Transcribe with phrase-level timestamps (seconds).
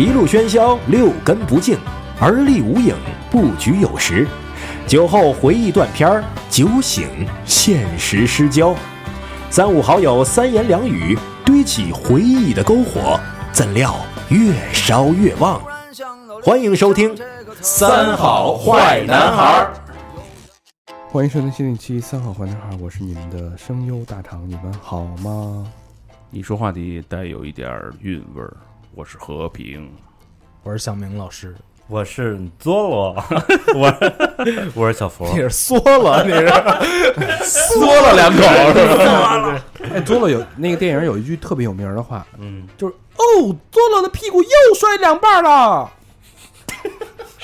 [0.00, 1.78] 一路喧嚣，六根不净，
[2.18, 2.94] 而立无影，
[3.30, 4.26] 不局有时。
[4.86, 7.06] 酒后回忆断片儿，酒醒
[7.44, 8.74] 现实失焦。
[9.50, 13.20] 三五好友三言两语，堆起回忆的篝火，
[13.52, 13.94] 怎料
[14.30, 15.60] 越烧越旺。
[16.42, 17.14] 欢迎收听
[17.60, 19.72] 《三好坏男孩儿》。
[21.10, 25.70] 欢迎收听新一期《三好坏男孩》，我是你们的声优大厂，你们好吗？
[26.30, 28.56] 你说话得带有一点儿韵味儿。
[28.94, 29.90] 我是和平，
[30.62, 31.54] 我是小明老师，
[31.86, 33.14] 我是佐罗，
[33.74, 33.94] 我
[34.74, 36.48] 我是小佛，你是缩了，你是。
[37.44, 38.14] 缩了。
[38.14, 39.64] 两口是吧？
[39.94, 45.90] 哎，佐罗有那个电影有一句特别有名的话，嗯，就是哦，佐罗的屁股又摔两半了。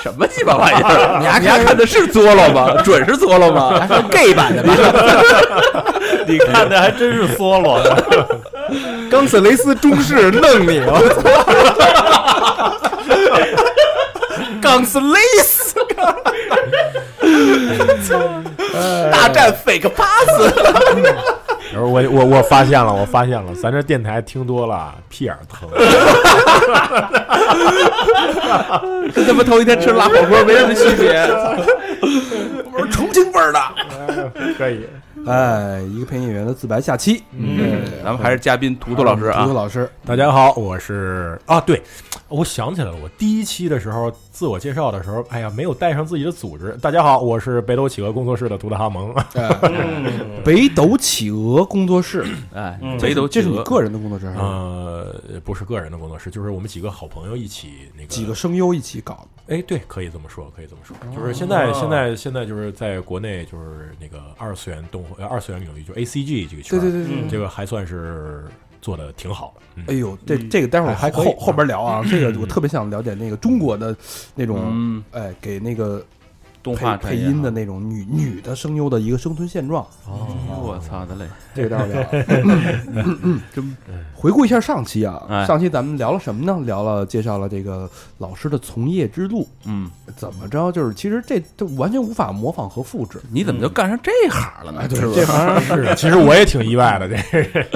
[0.02, 1.18] 什么鸡巴玩意儿？
[1.20, 2.70] 你还你还看的是佐罗吗？
[2.84, 3.80] 准是佐罗吗？
[3.80, 4.74] 还是 gay 版的吧？
[6.26, 7.80] 你看的还真是梭罗，
[9.10, 11.22] 冈瑟雷斯中式弄你，我操！
[14.60, 15.74] 冈瑟雷斯，
[19.10, 20.28] 大战 fake pass，
[21.84, 25.68] 我我我发现了，我发现了，咱这电台听多了，屁眼儿疼。
[29.14, 31.12] 跟他妈头一天吃辣火锅没什么区别。
[32.72, 33.60] 我是重庆味儿的。
[34.56, 34.86] 可以，
[35.26, 39.42] 哎，一个配音演员的自白下期，嗯，咱们还是嘉宾图图老师啊。
[39.44, 39.54] 图图。
[39.56, 41.82] 老师，大家好，我是啊，对，
[42.28, 46.76] 我想起来了，我第一期的时候自我介绍的时候，哎呀，没有带上自己的组织。
[46.80, 49.12] 大家好，我是北斗企鹅工作室的图特哈蒙。
[49.34, 49.48] 哎，
[50.44, 52.24] 北斗企鹅工作室，
[52.54, 59.26] 哎嗯，北斗这是企鹅你个人的工作室呃，不是个人的工作室，就是我们几个好朋友一起那个几个声优一起搞？
[59.48, 67.22] 哎，对，可以这么说，可以这么说，就是现在现在现在就是在国内就是那个二次元动画、呃二次元领域，就 A C G 这个圈儿，对对对对。
[67.22, 68.44] 嗯这个还算是
[68.80, 69.62] 做的挺好的。
[69.76, 69.84] 嗯。
[69.88, 73.96] 哎呦，这这个待会儿还可以后后边聊啊，这个我特别想了解那个中国的
[74.34, 76.04] 那种，嗯，哎，给那个
[76.62, 80.25] 动画配音的那种女女的声优的一个生存现状，哦，
[80.76, 81.26] 我操的嘞！
[81.54, 82.02] 这个待会儿聊。
[83.52, 83.76] 真
[84.14, 86.58] 回顾一下上期啊，哎上期咱们聊了什么呢？
[86.64, 87.88] 聊了介绍了这个
[88.18, 90.70] 老师的从业之路，嗯，怎么着？
[90.72, 93.20] 就是其实这这完全无法模仿和复制。
[93.30, 94.86] 你怎么就干上这行了呢？
[94.88, 97.66] 这行是， 其实我也挺意外的，这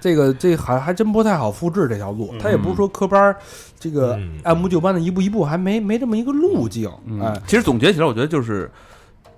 [0.00, 2.34] 这个这还还真不太好复制这条路。
[2.38, 3.36] 他也不是说科班儿，
[3.80, 6.90] 这个嗯按部就班的一步一步，还没没这么一个路径。
[7.06, 8.70] 嗯哎，其实总结起来，我觉得就是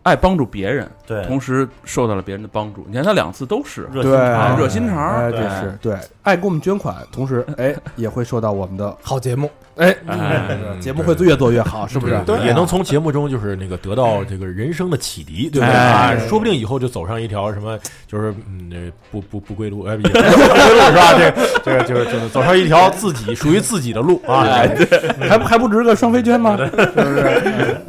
[0.06, 2.86] 爱帮助别人，对，同时受到了别人的帮助。
[2.88, 12.16] 你看他两次都是，热对心肠热心肠哎，对这是对，爱给我们捐款，同时 哎也会受到我们的好节目，哎哎节目会越做越好，是不是？
[12.24, 15.74] 对，也能从节目中就是那个得到这个人生的启迪，对不对？
[15.74, 21.18] 哎啊，说不定以后就走上一条什么，就是嗯，呃不不不归路，哎，也不 归路是吧？
[21.18, 21.32] 这
[21.64, 24.44] 这个就是就是走上一条自己属于自己的路啊！
[24.44, 24.68] 哎，
[25.28, 26.56] 还还不值个双飞娟吗？
[26.56, 27.18] 是不是？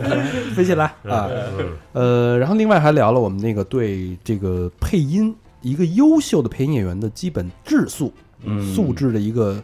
[0.02, 0.18] 哎
[0.56, 1.30] 飞起来啊！
[1.94, 2.07] 呃，
[2.38, 8.12] 然后另外还聊了我们那个对这个配音一个优秀的配音演员的基本质素、
[8.44, 8.74] 嗯。
[8.74, 9.62] 素质的一个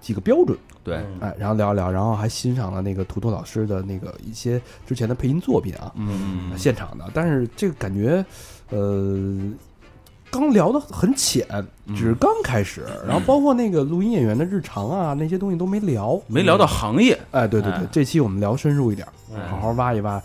[0.00, 8.24] 几个标准，对，哎，然后聊一聊，然后还欣赏了那个图图老师的那个一些之前的配音作品啊，嗯，现场的，但是这个感觉，
[8.70, 9.52] 呃。
[10.32, 11.44] 刚聊的很浅，
[11.88, 16.22] 只是刚开始，然后包括那个录音演员的日常啊，那些东西都没聊。
[16.28, 20.22] 没聊到行业，哎，对对对哎，这期我们聊深入一点，嗯好好挖一挖。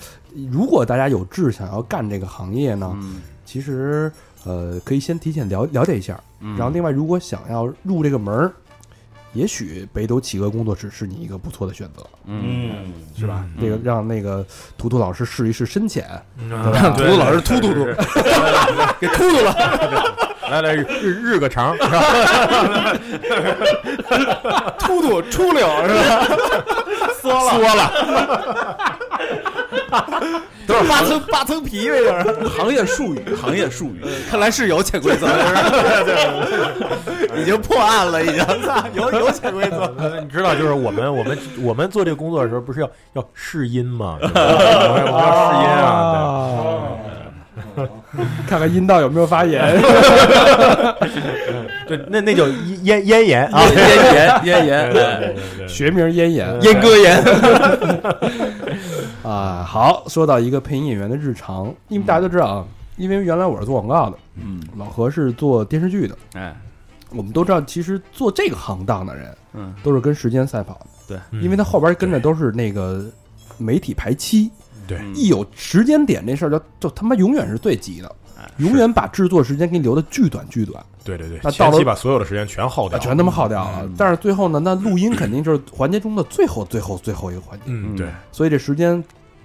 [0.51, 4.11] 如果大家有志想要干这个行业呢，嗯，其实
[4.43, 6.19] 呃可以先提前了了解一下。
[6.39, 6.55] 嗯。
[6.57, 8.51] 然后另外，如果想要入这个门儿，
[9.33, 13.43] 也许北斗企鹅工作室是你一个不错的选择，嗯，嗯，是吧？
[13.55, 13.61] 嗯。
[13.61, 14.45] 这个让那个
[14.77, 16.07] 图图老师试一试深浅，
[16.49, 17.85] 让图图老师突突突，
[18.99, 19.55] 给突突了，
[20.51, 22.01] 来来日日个长，是吧？
[24.79, 26.27] 突突出溜是吧？
[27.21, 28.94] 缩了，缩了，
[30.67, 32.23] 都是八层八层皮，呗就是。
[32.49, 35.27] 行业术语，行业术语，看来是有潜规则
[37.37, 38.37] 已经破案了，已经
[38.93, 39.93] 有有潜规则。
[40.21, 44.17] 你知道，就是我们我们我们做这个工作的时候，不是要要试音吗？
[44.21, 44.35] 我们
[45.05, 45.85] 要试音啊，
[47.77, 47.79] 啊，
[48.47, 49.61] 看看阴道有没有发炎。
[51.87, 52.47] 对，那那叫
[52.81, 54.91] 咽咽炎啊，咽炎，咽炎，
[55.67, 57.23] 学名咽炎，阉割炎，
[59.25, 62.67] 啊，好，说到一个配音演员的日常，因为大家都知道啊，
[62.97, 66.55] 因为原来我是做广告的，嗯，老何是做电视剧的，哎，
[67.09, 71.41] 我们都知道，其实做这个行当的人嗯，都是跟时间赛跑的，对，嗯。
[71.41, 73.03] 因为他后边跟着都是那个
[73.57, 74.51] 媒体排期，
[74.87, 74.99] 对。
[74.99, 75.15] 嗯。
[75.15, 78.15] 一有时间点这事儿就就他妈永远是最急的，
[78.57, 83.89] 永远把制作时间给你留的巨短巨短，对对对，那到了前期把所有的时间全耗掉，啊全他妈耗掉了。
[83.95, 89.01] 但是最后呢，那录音肯定就是环节中的最后最后最后一个环节，嗯，对，所以这时间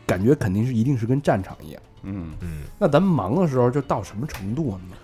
[0.06, 1.82] 感觉肯定是一定是跟战场一样。
[2.02, 4.96] 嗯嗯，那咱们忙的时候就到什么程度呢？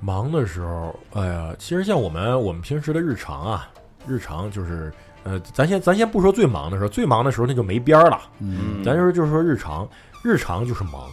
[0.00, 3.68] 忙的时候，哎呀，其实像我们我们平时的日常啊，
[4.06, 4.92] 日常就是，
[5.24, 9.86] 呃，咱先咱先不说最忙的时候，最忙的时候那就没边儿了，嗯咱就是就是说日常，
[10.22, 11.10] 日常就是忙。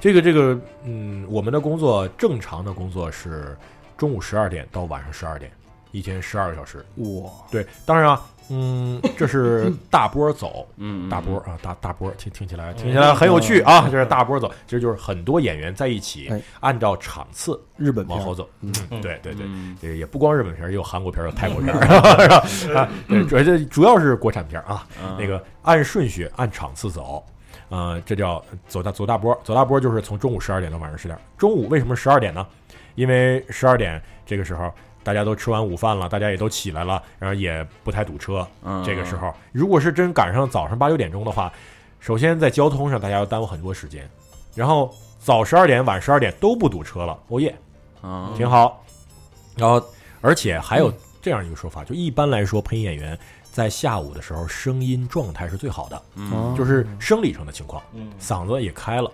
[0.00, 3.56] 这个这个，嗯，我们的工作正常的工作是
[3.96, 5.50] 中午十二点到晚上十二点，
[5.90, 6.84] 一天十二个小时。
[6.96, 18.48] 哇，对，当然啊，嗯，这是 大波走，嗯，大波啊，大大波，听听起来听起来很有趣啊，这是大波走，其实就是很多演员在一起哎，按照场次日本往后走。
[18.60, 18.72] 嗯，
[19.02, 22.82] 对对对，嗯这个也不光日本片儿，也有韩国片儿，有泰国片 儿，是吧？
[22.82, 24.86] 啊，对，主要这主要是国产片儿啊。
[25.18, 27.24] 那个按顺序按场次走，
[27.68, 31.18] 呃，这叫走大走大波，走大波就是从中午十二点到晚上十点。
[31.36, 32.46] 中午为什么十二点呢？
[32.94, 34.72] 因为十二点这个时候
[35.02, 38.46] 大家都吃完午饭了，大家也都起来了，然后也不太堵车。
[38.64, 41.52] 嗯这个时候，如果是真赶上早上八九点钟的话，
[42.00, 44.08] 首先在交通上大家要耽误很多时间，
[44.54, 47.54] 然后早十二点晚十二点都不堵车了，哦耶，
[48.00, 48.84] 啊，挺好。
[49.56, 49.84] 然后，
[50.20, 53.18] 而且还有这样一个说法，就一般来说，配音演员
[53.58, 59.10] 在下午的时候声音状态是最好的，嗯就是生理上的情况，嗯嗓子也开了，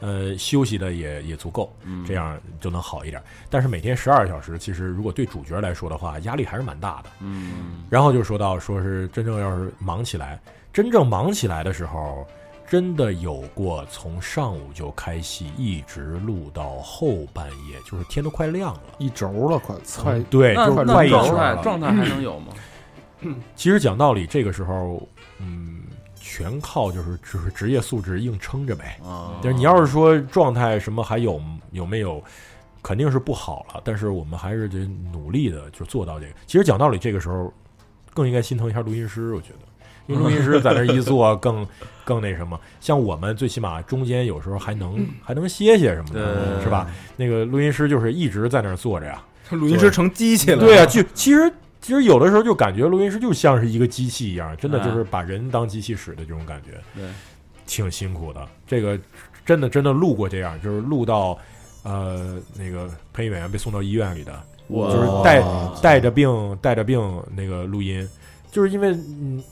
[0.00, 3.22] 呃，休息的也也足够，嗯这样就能好一点。
[3.48, 7.08] 但是每天十二小时，其实如果对主角来说的话，压力还是蛮大的。
[7.20, 10.38] 嗯然后就说到，说是真正要是忙起来，
[10.74, 12.26] 真正忙起来的时候，
[12.68, 18.82] 真的有过从上午就开戏，一直录到后半夜，就是天都快亮了。
[18.98, 20.54] 一轴了，快快对，
[20.84, 21.56] 快一圈了。
[21.62, 22.52] 状态还能有吗？
[23.56, 25.06] 其实讲道理，这个时候，
[25.38, 25.82] 嗯，
[26.20, 28.98] 全靠就是就是职业素质硬撑着呗。
[29.02, 31.40] 啊，就是你要是说状态什么还有
[31.72, 32.22] 有没有，
[32.82, 33.80] 肯定是不好了。
[33.84, 34.78] 但是我们还是得
[35.12, 36.32] 努力的就做到这个。
[36.46, 37.52] 其实讲道理，这个时候
[38.14, 39.58] 更应该心疼一下录音师，我觉得。
[40.10, 41.64] 因为录音师在那一坐更
[42.04, 46.90] 更那什么，像我们最起码中间有时候还能还能歇歇什么的，是吧？
[47.16, 50.58] 那个录音师就是一直在那儿坐着呀，录音师成机器了。
[50.58, 57.08] 对啊，就其实其实有的时候就感觉录音师就像是一个机器一样，真的哎就是把人当机器使的这种感觉，对，
[57.66, 58.46] 挺辛苦的。
[58.66, 58.98] 这个
[59.44, 61.38] 真的真的录过这样，就是录到
[61.82, 65.42] 呃那个配音演员被送到医院里的，就是带
[65.82, 67.00] 带着病带着病
[67.34, 68.08] 那个录音，
[68.50, 69.42] 就是因为嗯。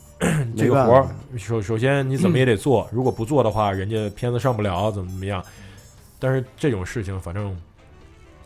[0.56, 1.06] 这个活儿，
[1.38, 5.40] 首首先你怎么也得做， 如果不做的话，人家片子上不了，怎么怎么样。
[6.19, 7.56] 但是这种事情，反正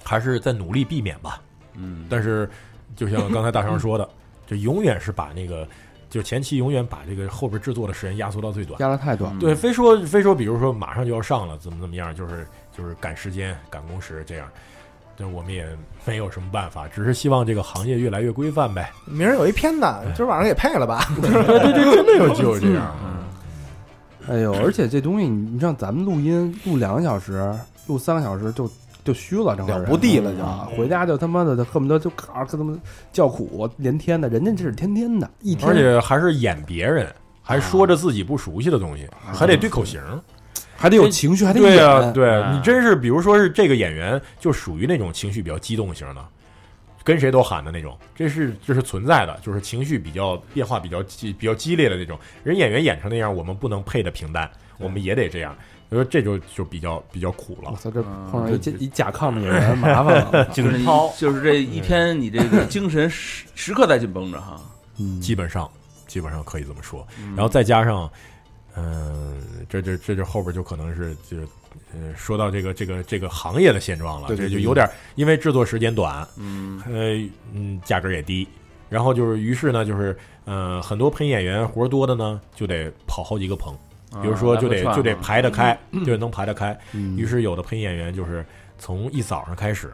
[0.04, 1.40] 还是在努力避免吧。
[1.72, 2.46] 嗯，但是，
[2.96, 4.08] 就像刚才大成说的，
[4.46, 5.66] 就永远是把那个，
[6.10, 8.80] 就前期永远把这个后边制作的时间压缩到最短。
[8.80, 9.38] 压的太短。
[9.38, 12.46] 对，非说非说，比如说马上就要上了，怎么怎么样，就是
[12.76, 14.48] 就是赶时间、赶工时这样。
[15.14, 15.68] 但我们也
[16.06, 18.90] 没有什么办法，只是希望这个行业越来越规范呗。
[19.04, 19.86] 明儿有一片子，
[20.16, 21.04] 今儿晚上给配了吧？
[21.20, 22.94] 对对对，真的有就是这样。
[24.28, 27.52] 哎呦，而且这东西，你像咱们录音录两个小时，
[27.86, 28.70] 录三个小时就
[29.04, 30.68] 就虚了，整个人了不地了就啊！
[30.76, 32.80] 回家就他妈的恨不得就咔跟他们
[33.12, 37.12] 叫苦连天的，人家这是天天的，一天而且还是演别人，
[37.42, 40.00] 还说着自己不熟悉的东西，还得对口型。
[40.74, 46.26] 还得有情绪，还得对呀、演对啊你真是，比如说是这个演员，就属于那种情绪比较激动型的，
[47.04, 52.18] 跟谁都喊的那种，这是这是存在的，就是情绪比较变化比较激比较激烈的那种。
[52.42, 55.56] 人演员演成那样，我们不能配的平淡，我们也得这样。
[55.92, 57.76] 所以说这就就比较比较苦了我。
[57.76, 60.44] 操，这碰上一甲一甲亢的演员，麻烦了。
[60.54, 60.86] 就是你
[61.18, 64.58] 就是这一天，你这个 精神时时刻在紧绷着哈。
[64.98, 65.70] 嗯，基本上
[66.06, 67.06] 基本上可以这么说。
[67.36, 68.10] 然后再加上，
[68.74, 71.46] 嗯、这这这就后边就可能是就是。
[71.94, 77.16] 呃，说到这个这个这个行业的现状了，对对对这就有点，因为制作时间短，嗯呃
[77.52, 78.46] 嗯，价格也低，
[78.90, 83.74] 然后就是于是呢，就是呃，很多配音演员活多的呢，就得跑好几个棚，
[84.20, 86.78] 比如说就得就得排得开，就得能排得开。
[86.92, 87.16] 嗯。
[87.16, 88.44] 于是有的配音演员就是
[88.78, 89.92] 从一早上开始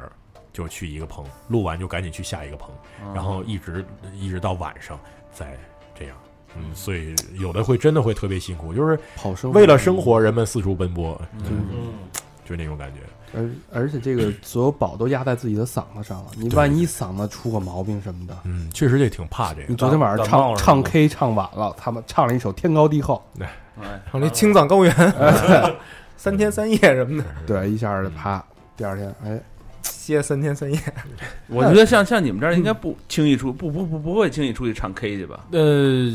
[0.53, 2.71] 就去一个棚，录完就赶紧去下一个棚，
[3.15, 3.85] 然后一直
[4.15, 4.99] 一直到晚上
[5.33, 5.57] 再
[5.95, 6.17] 这样。
[6.57, 8.99] 嗯，所以有的会真的会特别辛苦，就是
[9.49, 11.45] 为了生活，人们四处奔波，嗯。
[11.71, 11.93] 嗯，
[12.49, 13.01] 就那种感觉。
[13.35, 19.67] 而而且这个 所有宝都压在自己的嗓子上了，你万一嗓子出个毛病什么的，嗯，确实这挺怕这个。
[19.69, 24.93] 你昨天晚上唱唱 K 唱晚了，他们唱了一首《天高地厚 哎唱那青藏高原，
[26.17, 27.29] 三天三夜什么的，》，
[27.61, 28.43] 对，一下就啪，
[28.77, 29.39] 第二天哎，
[29.83, 30.81] 歇三天三夜。
[31.49, 35.45] 我觉得像像你们这儿应该不轻易出不不不不会轻易出去唱 K 去吧？
[35.53, 36.11] 呃，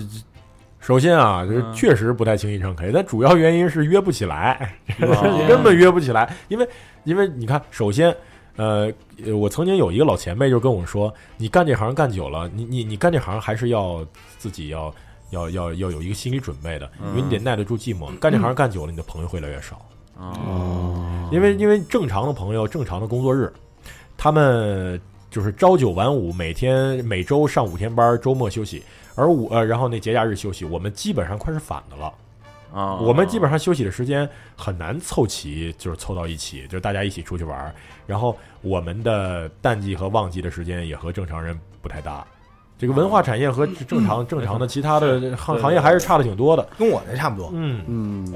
[0.83, 6.29] 首先啊，就是嗯确实不太轻易唱 K，但主要原因是约不起来，哦 根本约不起来。
[6.49, 6.67] 因为
[7.05, 8.13] 因为你看，首先，
[8.57, 8.91] 呃，
[9.25, 14.05] 呃我曾经有一个老前辈就跟我说，你干这行干久了，你你你干这行还是要
[14.37, 14.93] 自己要
[15.29, 18.13] 要要要有一个心理准备的，因为你得耐得住寂寞。
[18.17, 19.79] 干这行干久了，你的朋友会越来越少。
[20.17, 23.51] 哦，因为因为正常的朋友，正常的工作日，
[24.17, 24.99] 他们
[25.33, 28.83] 就是朝九晚五，每天每周上五天班，周末休息，
[29.15, 32.13] 而我呃，然后那节假日休息，我们基本上快是反的了。
[32.71, 37.73] 啊，我们基本上休息的时间很难凑齐，就是凑到一起，就是大家一起出去玩儿。
[38.05, 42.23] 然后我们的淡季和旺季的时间也和正常人不太搭。
[42.77, 46.67] 这个文化产业和正常正常的其他的行行业还是差的挺多的。
[46.77, 47.49] 跟我这差不多。
[47.55, 48.35] 嗯，嗯，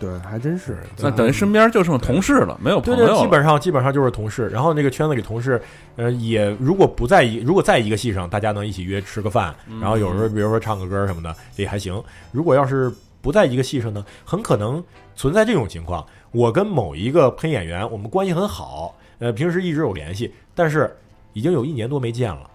[0.00, 0.78] 对，还真是。
[0.98, 5.60] 那等于身边就剩同事了，没有朋对对，友，基本上基本上就是同事，然后那个圈子里同事，
[5.96, 12.02] 呃，也如果不在一如果在一个戏上，大家能一起约吃个饭，然后有时候比如说唱个歌什么的也还行。
[12.30, 14.82] 如果要是不在一个戏上呢，很可能
[15.16, 20.96] 存在这种情况：我跟某一个配音演员，我们关系很好，呃，平时一直有联系，但是
[21.32, 22.48] 已经有一年多没见了。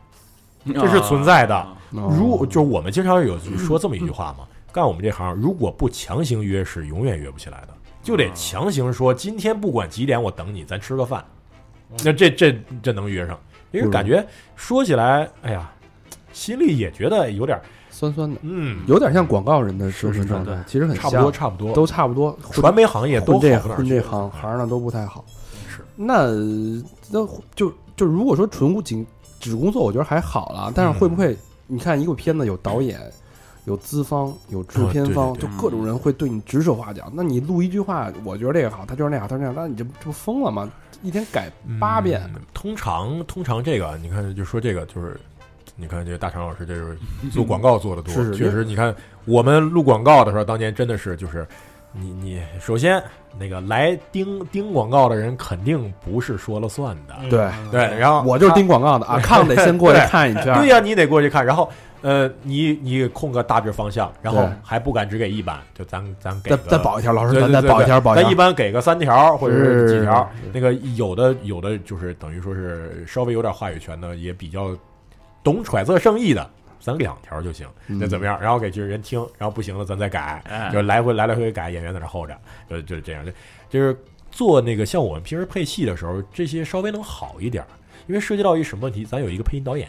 [0.66, 7.70] 这是存在的啊如就是我们经常有说这么一句话嘛，干我们这行，如果不强行约，是永远约不起来的，
[8.02, 11.24] 就得强行说今天不管几点我等你，咱吃个饭。
[12.04, 13.40] 那这这这能约上，
[13.70, 14.26] 因为感觉
[14.56, 15.72] 说起来，哎呀，
[16.34, 17.62] 心里也觉得有点，
[17.92, 22.36] 酸酸的，嗯，有点像广告人的精是是对神状态，其实很差不多，差不多，都差不多。
[22.52, 25.24] 传媒行业都混这混这行行呢都不太好。
[25.70, 26.26] 是那
[27.12, 29.06] 那就就如果说纯仅
[29.40, 30.72] 只工作，我觉得还好了。
[30.74, 31.38] 但是会不会
[31.68, 33.00] 你看一个片子有导演、
[33.66, 37.12] 有资方、有制片方，哦对对就各种人会对你指手画脚？
[37.14, 40.70] 那你录一句话，我觉得这个好，他就是那样，他那样，那你这这不疯了吗？
[41.02, 45.20] 一天改八遍，嗯通常通常这个，你看就说这个就是，
[45.76, 46.98] 你看这个大常老师，这是
[47.32, 48.94] 做广告做的多， 是是确实，你看
[49.26, 51.48] 我们录广告的时候，当年真的是就是。
[51.96, 53.00] 你你首先
[53.38, 60.56] 那个来盯盯广告的人肯定不是说了算的，对对，然后我就是盯广告的啊，看得先过去看一圈。
[60.56, 61.70] 对呀、你得过去看，然后
[62.04, 68.24] 呃，你你空个大致方向，然后还不敢只给一版，就咱咱给再再保一条，老师咱再保一条，保一条。
[68.24, 74.78] 咱一般给个三条或者是是几条，那个有的有的就是等于说是稍微有点话语权的，也比较
[75.42, 76.46] 懂揣测圣意的，
[76.78, 78.38] 咱两条就行，嗯那怎么样？
[78.42, 82.38] 然后给就是人听，然后不行了咱再改，哎就来回来来回回改，演员在那候着，
[82.70, 83.32] 就就这样，就
[83.70, 83.98] 就是
[84.30, 87.64] 做那个像我们平时配戏的时候，这些稍微能好一点，
[88.08, 89.88] 因为涉及到一什么问题，咱有一个配音导演。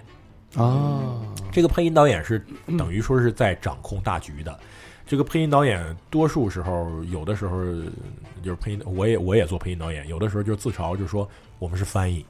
[0.56, 1.20] 啊，
[1.52, 2.44] 这个配音导演是
[2.78, 4.58] 等于说是在掌控大局的。
[5.06, 7.62] 这个配音导演多数时候，有的时候
[8.42, 12.24] 就是配音，我也我也做配音导演，有的时候就自嘲，就说我们是翻译，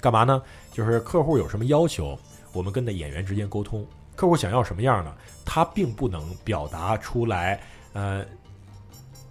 [0.00, 0.40] 干嘛呢？
[0.72, 2.16] 就是客户有什么要求，
[2.52, 3.84] 我们跟那演员之间沟通，
[4.14, 5.12] 客户想要什么样呢，
[5.44, 7.60] 他并不能表达出来，
[7.92, 8.24] 呃，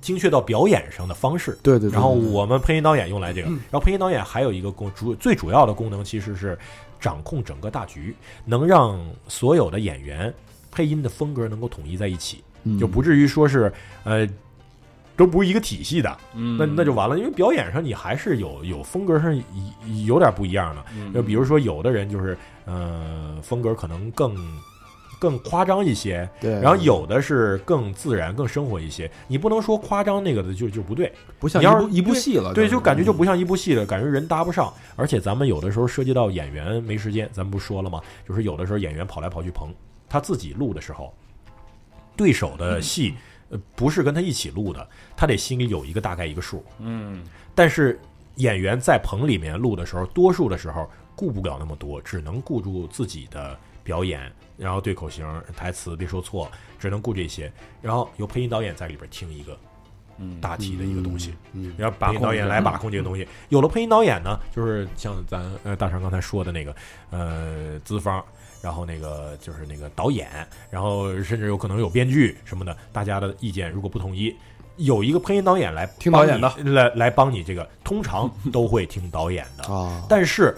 [0.01, 1.58] 精确到表演上的方式。
[1.63, 1.94] 对对对。
[1.94, 6.60] 然后我们配音导演用来这个，然后配音导演还有一个功主最主要的功能其实是
[7.00, 10.34] 掌控整个大局，能让所有的演员
[10.72, 12.80] 配音的风格能够统一在一起，嗯。
[12.80, 13.72] 就不至于说是
[14.04, 14.28] 呃
[15.16, 16.58] 都不是一个体系的，嗯。
[16.58, 17.18] 那那就完了。
[17.18, 19.44] 因为表演上你还是有有风格上有
[20.06, 21.14] 有点不一样的，嗯。
[21.14, 24.36] 就比如说有的人就是呃风格可能更
[25.25, 29.10] 更夸张一些，对，然后有的是更自然、更生活一些。
[29.27, 34.72] 你不能说夸张那个的就就不对，不像你要一部一部戏了，对，是就感觉就不像一部戏了，感觉人搭不上。
[34.96, 38.00] 而且咱们有的时候涉及到演员没时间，咱们不说了吗？
[38.27, 39.74] 就是有的时候演员跑来跑去棚，
[40.08, 41.12] 他自己录的时候，
[42.15, 43.15] 对手的戏
[43.50, 46.63] 呃不是跟他一起录的，他得心里有一个大概一个数。
[46.79, 47.24] 嗯
[47.55, 48.00] 但是
[48.36, 57.52] 演员在棚里面录的时候，多数的时候顾不了那么多，只能顾住自己的表演，然后对口型、台词别说错，只能顾这些。
[57.82, 59.58] 然后由配音导演在里边听一个
[60.18, 63.28] 嗯大体的一个东西，嗯，然后配音导演来把控这个东西。
[63.50, 66.76] 有了配音导演呢，就是像咱呃大成刚才说的那个
[67.12, 68.24] 呃资方。
[68.62, 70.28] 然后那个就是那个导演，
[70.72, 74.36] 然后甚至有可能有编剧什么的，大家的意见如果不统一，
[74.78, 79.72] 有一个配音导演来听导演的来来帮你这个，通常都会听导演的。
[79.72, 80.58] 啊，但是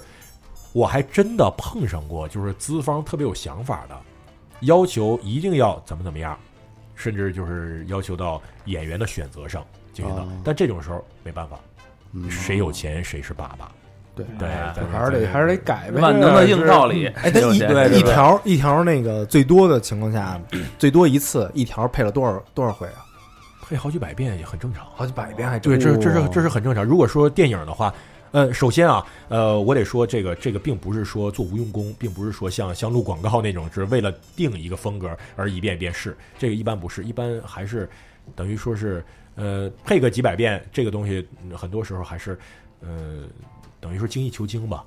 [0.78, 3.98] 我还真的碰上过，就是资方特别有想法的，
[4.60, 6.38] 要求一定要怎么怎么样，
[6.94, 10.22] 甚至就是要求到演员的选择上进行到。
[10.22, 11.58] 哦但这种时候没办法，
[12.12, 13.72] 嗯谁有钱谁是爸爸。
[14.16, 14.48] 对对，
[14.92, 16.00] 还是得还是得改呗。
[16.00, 20.40] 万能的硬道理，哎，他一对一条一条那个最多的情况下，
[20.78, 23.02] 最多一次一条配了多少多少回啊？
[23.68, 24.86] 配好几百遍也很正常。
[24.96, 26.86] 好几百遍还对，这这是这是很正常。
[26.86, 27.92] 如果说电影的话，
[28.32, 37.90] 呃，首先啊，呃，我得说这个这个并不是说做无用功，并不是说像像录广告那种，是为了定一个风格而一遍一遍试，这个一般不是，一般还是
[38.36, 39.04] 等于说是
[39.36, 42.38] 呃配个几百遍，这个东西嗯很多时候还是
[42.82, 43.24] 呃
[43.80, 44.86] 等于说精益求精吧，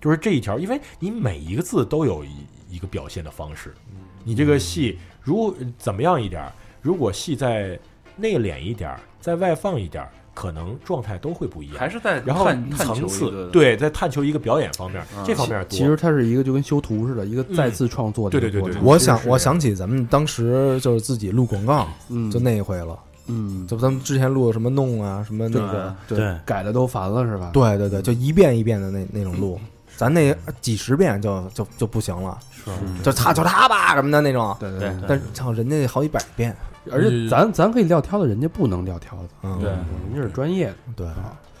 [0.00, 3.74] 就是这一条，因为你每一个字都有一一个表现的方式，
[4.22, 7.78] 你这个戏如怎么样一点儿，如果戏再
[8.16, 11.76] 内敛一点儿，再外放一点儿，可能状态都会不一样。
[11.78, 15.70] 还是在然后探探层次对，在探求一个表演方面，啊这方面多。
[15.70, 22.98] 其实它是一个就跟修图似的，一个再次创作的对对对我想我想起咱们当时就是自己录广告，嗯，就那一回了。
[23.28, 26.36] 嗯，就咱们之前录的什么弄啊，什么那个，对对。
[26.44, 27.50] 改的都烦了是吧？
[27.52, 29.60] 对对对，就一遍一遍的那那种录，
[29.96, 32.70] 咱那几十遍就就就不行了，是。
[33.04, 34.54] 就他就他吧什么的那种。
[34.58, 36.54] 对对对但是像人家好几百遍，
[36.90, 40.74] 而且咱咱可以撂挑子，人家不能撂挑子，嗯，对人家是专业的。
[40.96, 41.06] 对，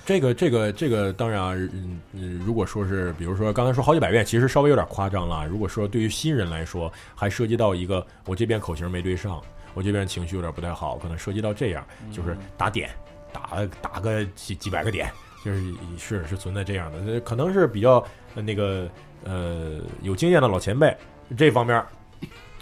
[0.04, 5.46] 这个这个这个当然啊，嗯嗯，如果说是比如说刚才说好几百遍，其实稍微有点夸张了。
[5.46, 9.40] 如果说对于新人来说，还涉及到一个我这边口型没对上，
[9.74, 12.90] 我这边情绪有点不太好，可能涉及到这样，就是打点，
[13.32, 15.08] 打打个几几百个点，
[15.44, 18.88] 就是是是存在这样的，呃可能是比较呃那个
[19.22, 20.92] 呃有经验的老前辈
[21.36, 21.80] 这方面。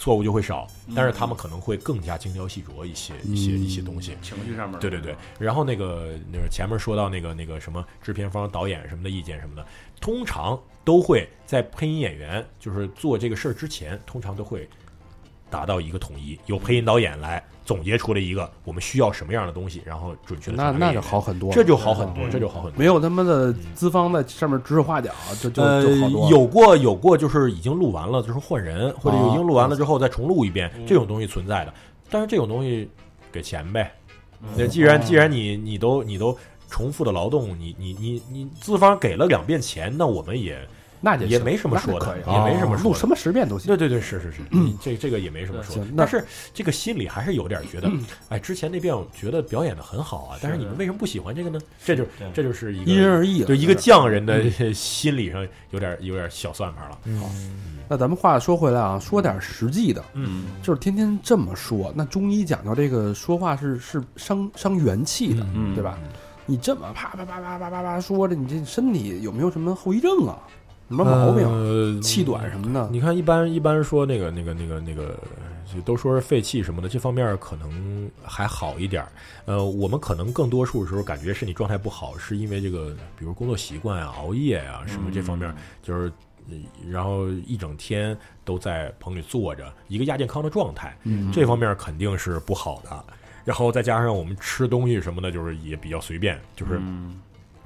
[0.01, 0.67] 错误就会少，
[0.97, 4.17] 但是他们可能会更加精雕细琢一些一些一些东西。
[4.23, 9.65] 情绪上面，对对对，然后那个那个前面说到那个那个什么制片方、导演什么的意见什么的，
[10.01, 14.67] 通常都会在配音演员就是做这个事儿之前，通常都会
[15.51, 22.79] 达到一个统一，由配音导演来总结出来一个我们需要什么样的东西，然后准确的那那就好，很多，这就好很多，这就好很多。
[22.79, 26.31] 没有他妈的资方在上面指手画脚，就就呃就好多了。
[26.31, 31.75] 有过有过，就是已经录完了，就是换人，或者哦已经录完了之后再重录一遍，这种东西存在的。
[32.11, 32.89] 但是这种东西
[33.31, 33.93] 给钱呗。
[34.57, 36.37] 那既然既然你你都你都
[36.71, 40.59] 重复的劳动，你你你你资方给了两遍钱，那我们也
[41.01, 43.67] 那就也没什么说的，也没什么录什么十遍都行。
[43.67, 47.91] 对对对，是是是，你这这个也没什么说但是这个心里还是有点觉得，
[48.29, 51.59] 哎，之前那遍我觉得表演的很好啊，但是你们为什么不喜欢这个呢？
[51.85, 52.05] 这就
[52.35, 56.99] 这就是一个因人而异了，就一个匠人的心理上有点有点小算盘了。
[57.05, 57.23] 嗯，
[57.89, 65.99] 那咱们话说回来啊，说点实际的，嗯就是天天这么说，那中医讲到这个说话是是伤伤元气的，嗯对吧？
[66.47, 70.39] 你这么啪啪啪啪啪啪啪说着，你这身体有没有什么后遗症啊？
[70.91, 71.49] 什么毛病？
[71.49, 72.89] 呃气短什么的？
[72.91, 75.17] 你看，一般一般说那个那个那个那个，
[75.85, 79.09] 都说是肺气什么的，这方面可能还好一点儿。
[79.45, 86.13] 呃，我们可能更多数时候感觉身体状态不好，是因为这个，比如工作习惯啊、熬夜啊什么这方面，就是，
[86.51, 86.57] 呃
[86.91, 93.05] 然后一整天都在棚里坐着，一个亚健康的状态，嗯这方面肯定是不好的。
[93.45, 97.21] 然后再加上我们吃东西什么的，就是也比较随便，就是嗯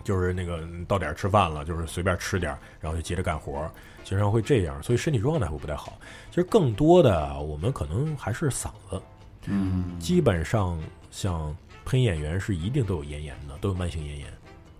[0.05, 3.71] 就是那个到点儿吃饭了，就是随便吃点儿，然后就接着干活儿，
[4.05, 5.99] 经常会这样，所以身体状态会不太好。
[6.31, 9.03] 其实更多的我们可能还是嗓子，
[9.47, 9.99] 嗯。
[9.99, 10.79] 基本上
[11.11, 14.27] 像配音演员是一定都有咽炎的，都有慢性咽炎，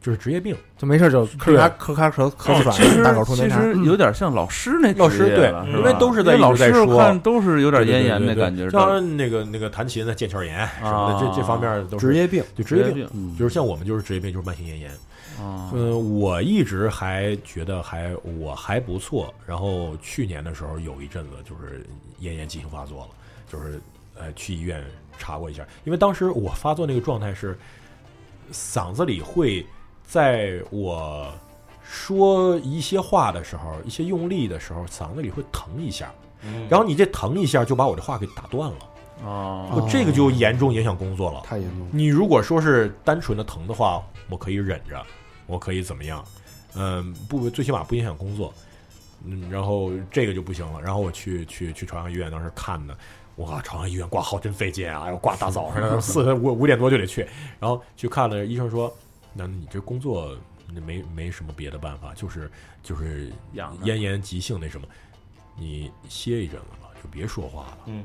[0.03, 0.55] 就是职业病。
[0.77, 3.63] 就没事就咳咔咳咔咳咳其喘，实大口吐其痰。
[3.63, 12.95] 实有点像老师那老师对因为都是在老师看都是有点咽炎的感觉，像那个那个弹琴的腱鞘炎什么的，这这方面都是职业病，就职业病。
[12.95, 13.09] 病。
[13.15, 14.91] 嗯，就是像我们就是职业病，就是慢性咽炎。
[15.39, 21.85] 啊，嗯，我一直还觉得还我还不错，然后去年的时候有一阵子就是
[22.21, 23.09] 咽炎急性发作了，
[23.51, 23.81] 就是
[24.17, 24.85] 呃去医院
[25.19, 27.59] 查过一下，因为当时我发作那个状态是
[28.53, 29.65] 嗓子里会
[30.05, 31.33] 在我
[31.83, 36.13] 说一些话的时候，一些用力的时候，嗓子里会疼一下，
[36.69, 38.77] 然后你这疼一下就把我的话给打断了，
[39.25, 41.41] 哦，我这个就严重影响工作了。
[41.45, 41.87] 太严重了。
[41.91, 45.05] 你如果说是单纯的疼的话，我可以忍着，
[45.47, 46.25] 我可以怎么样？
[46.75, 48.53] 嗯，不，最起码不影响工作。
[49.25, 50.83] 嗯，然后这个就不行了。
[50.83, 52.97] 然后我去去去朝阳医院，当时看的，
[53.37, 57.27] 哇，朝阳医院挂号真费劲啊，要挂大早上，四五五点多就得去。
[57.59, 58.95] 然后去看了，医生说，
[59.33, 60.37] 那你这工作
[60.85, 62.51] 没没什么别的办法，就是
[62.83, 64.87] 就是咽炎急性那什么，
[65.57, 67.79] 你歇一阵子吧，就别说话了。
[67.87, 68.05] 嗯，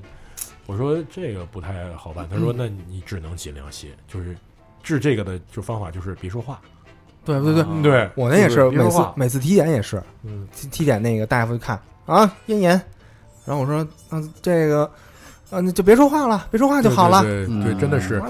[0.67, 4.37] 我说这个不太好办，他说那你只能尽量歇，就是
[4.83, 6.61] 治这个的就方法就是别说话。
[7.41, 12.71] 对对对，啊对，我那也是每次每次体检也是，嗯，体体检那个大夫就看啊咽炎，
[13.45, 14.83] 然后我说嗯这个
[15.49, 17.21] 啊那就别说话了，别说话就好了。
[17.21, 18.21] 对对对，嗯真的是！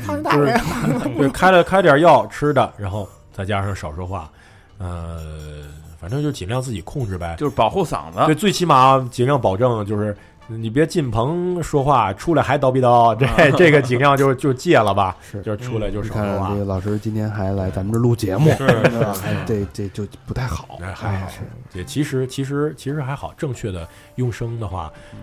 [1.18, 4.30] 对，开了开点药吃的，然后再加上少说话，
[4.78, 5.66] 呃，
[6.00, 7.36] 反正就尽量自己控制呗。
[7.38, 10.16] 就是保护嗓子对，，最起码尽量保证就是
[10.50, 16.60] 你别进棚说话，出来还叨逼叨，这 这个尽量就就戒了吧，是就是出来就你少说话看这。
[16.60, 18.68] 个老师今天还来咱们这录节目， 是
[19.46, 21.30] 这这就不太好，哎还好
[21.74, 25.20] 也其实其实其实还好，正确的用声的话，嗯，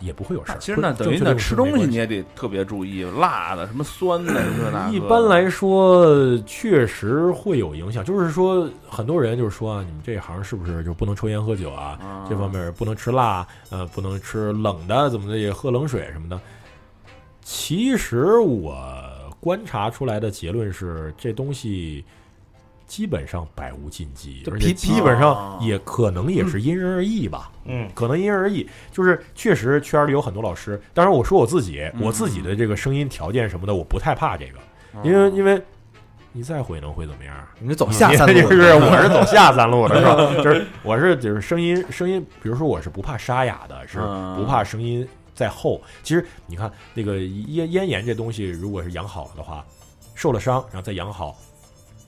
[0.00, 0.58] 也不会有事儿。
[0.58, 8.04] 其实那等于那吃东西你也得特别注意，辣的、什么酸的，这那个一般来说，确实会有影响。
[8.04, 11.98] 就是说，很多人就是说啊，你们这一行是不是就不能抽烟喝酒啊？
[12.02, 16.40] 啊这方面不能吃辣，呃，不能吃冷的，怎么的也喝冷水什么的。
[17.42, 18.74] 其实我
[19.38, 22.04] 观察出来的结论是，这东西
[22.86, 27.50] 基本上百无禁忌，而且基本上啊也可能也是因人而异吧。
[27.64, 30.80] 嗯，可能因人而异，就是确实圈里有很多老师。
[30.92, 34.58] 当然，我说我自己，嗯我自己的这个声音条件什么的，我不太怕这个，
[35.02, 35.60] 因为因为
[36.32, 37.34] 你再毁能会怎么样？
[37.58, 40.34] 你走下三路， 就是我是走下三路的，是吧？
[40.42, 45.80] 就是我是就是声音声音，比如说我是不怕沙哑的，是嗯不怕声音再厚。
[46.02, 49.64] 其实你看那个咽咽炎这东西，如果是养好了的话，
[50.14, 51.36] 受了伤然后再养好，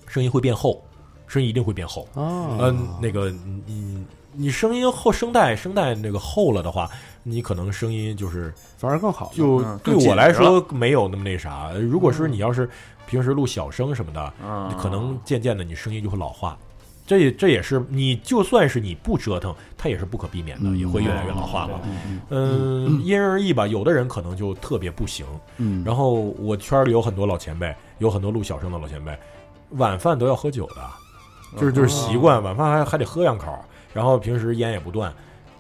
[0.07, 0.83] 声音会变厚，
[1.27, 2.09] 声音一定会变厚。
[2.15, 6.91] 哦，嗯，那个你你你声音后声带声带那个厚了的话，
[7.23, 11.73] 你可能声音就是反而更好，就嗯对我来说没有那么那啥。
[11.73, 12.69] 如果是你要是
[13.07, 16.57] 平时录小声什么的，啊可能渐渐的你声音就会老化。
[17.09, 21.81] 这也这也是你就算是你不折腾，它也是不可避免的，嗯也会越来越老化嘛。
[21.85, 23.65] 嗯嗯，因人而异吧。
[23.65, 25.25] 有的人可能就特别不行。
[25.59, 29.17] 嗯，然后我圈里有很多老前辈，有很多录小声的老前辈，
[29.71, 30.77] 晚饭都要喝酒的。
[31.57, 33.57] 就是就是习惯，晚饭还还得喝两口，
[33.95, 35.15] 然后平时烟也不断，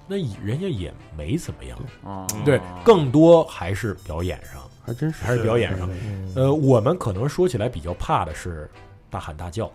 [0.06, 1.78] 那人家也没怎么样。
[2.04, 5.88] 啊对，更多还是表演上，还真是还是表演上。
[6.34, 8.68] 呃，我们可能说起来比较怕的是
[9.08, 9.70] 大喊大叫，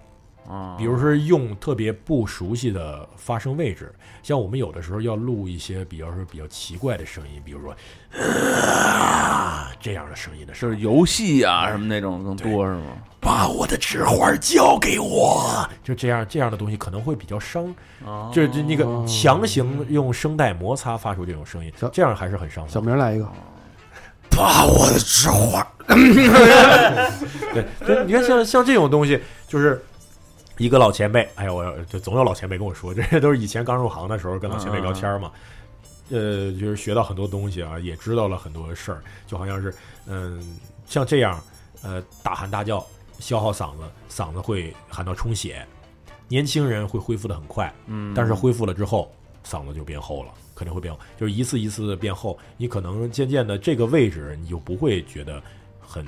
[0.50, 7.76] 啊，比如说用特别不熟悉的发声位置，像我们有的时候要录一些比较说比较奇怪的声音，比如说
[8.20, 10.72] 啊这样的声音的时候。
[10.72, 12.82] 就是，游戏啊什么那种更多是吗？
[13.20, 17.68] 把我的纸花交给我，就这样这样的东西可能会比较伤。
[18.06, 22.80] 啊，就就那个强行用声带摩擦发出这种声音，这样还是很伤小。
[22.82, 23.28] 明来一个，
[24.30, 29.84] 把我的纸花， 对，就你看像像这种东西，就是
[30.58, 35.32] 一个老前辈，哎呀，我就总有老前辈跟我说，这些都是以前刚入行的时候跟老前辈聊天嘛，
[36.10, 39.74] 呃，就是学到很多东西啊，也知道了很多事儿，就好像是
[40.06, 41.42] 嗯，像这样，
[41.82, 42.86] 呃，大喊大叫，
[43.20, 45.66] 消耗嗓子，嗓子会喊到充血，
[46.28, 49.12] 年轻人会恢复的很快，嗯，但是恢复了之后，
[49.46, 52.38] 嗓子就变厚了，肯定会变厚，就是一次一次的变厚。
[52.58, 55.42] 你可能渐渐的这个位置，你就不会觉得
[55.80, 56.06] 很，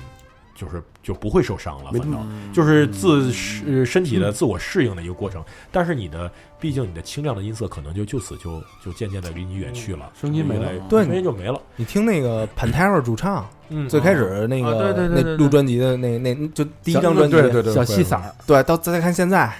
[0.54, 2.52] 就是就不会受伤了，没反倒嗯。
[2.52, 5.44] 就是自适身体的自我适应的一个过程。
[5.72, 11.60] 但是你的，毕竟你的清亮的音色可能就就此就就渐渐的离你远去了，声音没了对声音就没了。
[11.76, 19.52] 你听那个 Pantera 主唱，嗯，最开始那啊个对对对对对那录专辑的那那就第一张专辑，对对对，小细嗓儿，对，到再看现在，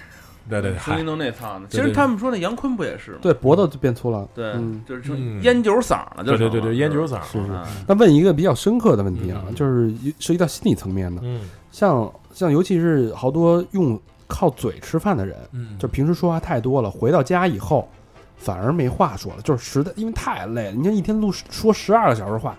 [0.49, 1.67] 对对声音都那操呢。
[1.71, 3.19] 其实他们说那杨坤不也是吗？
[3.23, 17.89] 对，脖子就变粗了，对嗯，就是说嗯烟酒嗓了，就对对对对，烟酒嗓，是是啊那问一个比较深刻的问题啊，嗯就是涉及到心理层面的，嗯像像尤其是好多用靠嘴吃饭的人，嗯，就平时说话太多了，回到家以后
[18.37, 20.73] 反而没话说了，就是实在因为太累了。
[20.73, 22.57] 你看一天录说十二个小时话，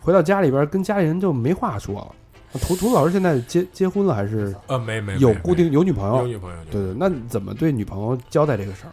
[0.00, 2.08] 回到家里边跟家里人就没话说了。
[2.58, 6.22] 图图老师现在结结婚了还是呃没没没有固定有女朋友？
[6.22, 8.92] 有女朋友，对对，那怎么对女朋友交代这个事儿？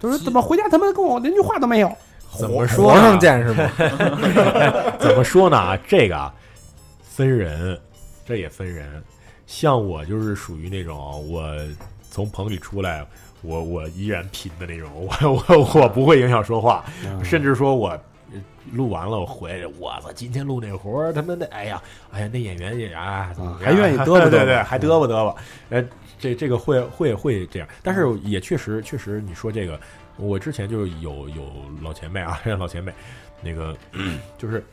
[0.00, 1.92] 就是怎么回家他妈跟我连句话都没有？
[2.38, 3.70] 怎么说呢皇上见识吗？
[4.98, 5.56] 怎么说呢？
[5.56, 6.32] 啊，这个啊，
[7.02, 7.78] 分人，
[8.26, 9.02] 这也分人。
[9.46, 10.96] 像我就是属于那种，
[11.30, 11.46] 我
[12.10, 13.06] 从棚里出来，
[13.42, 14.88] 我我依然拼的那种，
[15.20, 16.84] 我我我不会影响说话，
[17.22, 18.00] 甚至说我呃
[18.72, 23.60] 录完了，我回来，我操，今天录那活儿，他妈的，哎呀，哎呀，那演员也啊，怎么样？
[23.60, 25.36] 还愿意嘚啵嘚啵 对对，还嘚啵嘚啵，
[25.70, 25.84] 呃，
[26.18, 29.78] 这这个会会会这样，但是也确实确实，你说这个，
[30.16, 31.44] 我之前就有有
[31.82, 32.92] 老前辈啊， 老前辈，
[33.42, 33.76] 那个
[34.38, 34.64] 就是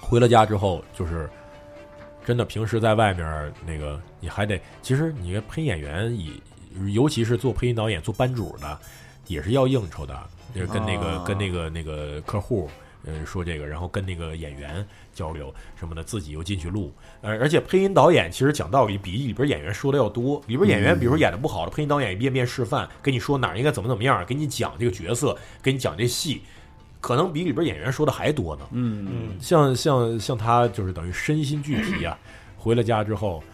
[0.00, 1.28] 回了家之后，就是
[2.24, 6.32] 真的平时在外面那个，你还得，其实你配音演员也，
[6.92, 8.78] 尤其是做配音导演、做班主的，
[9.26, 10.18] 也是要应酬的，
[10.54, 12.70] 就是跟那个、啊跟那个那个客户。
[13.06, 16.90] 呃，说这个，然后跟那个演员交流什么的，自己又进去录，
[17.20, 20.42] 而，而且配音导演其实讲道理比里边演员说的要多。
[20.46, 26.40] 里边演员，比如说演的不好的，配音导演一遍遍示范，跟你说哪儿应该怎么怎么样，给你讲这个角色，给你讲这戏，
[26.98, 28.66] 可能比里边演员说的还多呢。
[28.70, 32.18] 嗯嗯像像像他就是等于身心俱疲啊，
[32.56, 33.44] 回了家之后，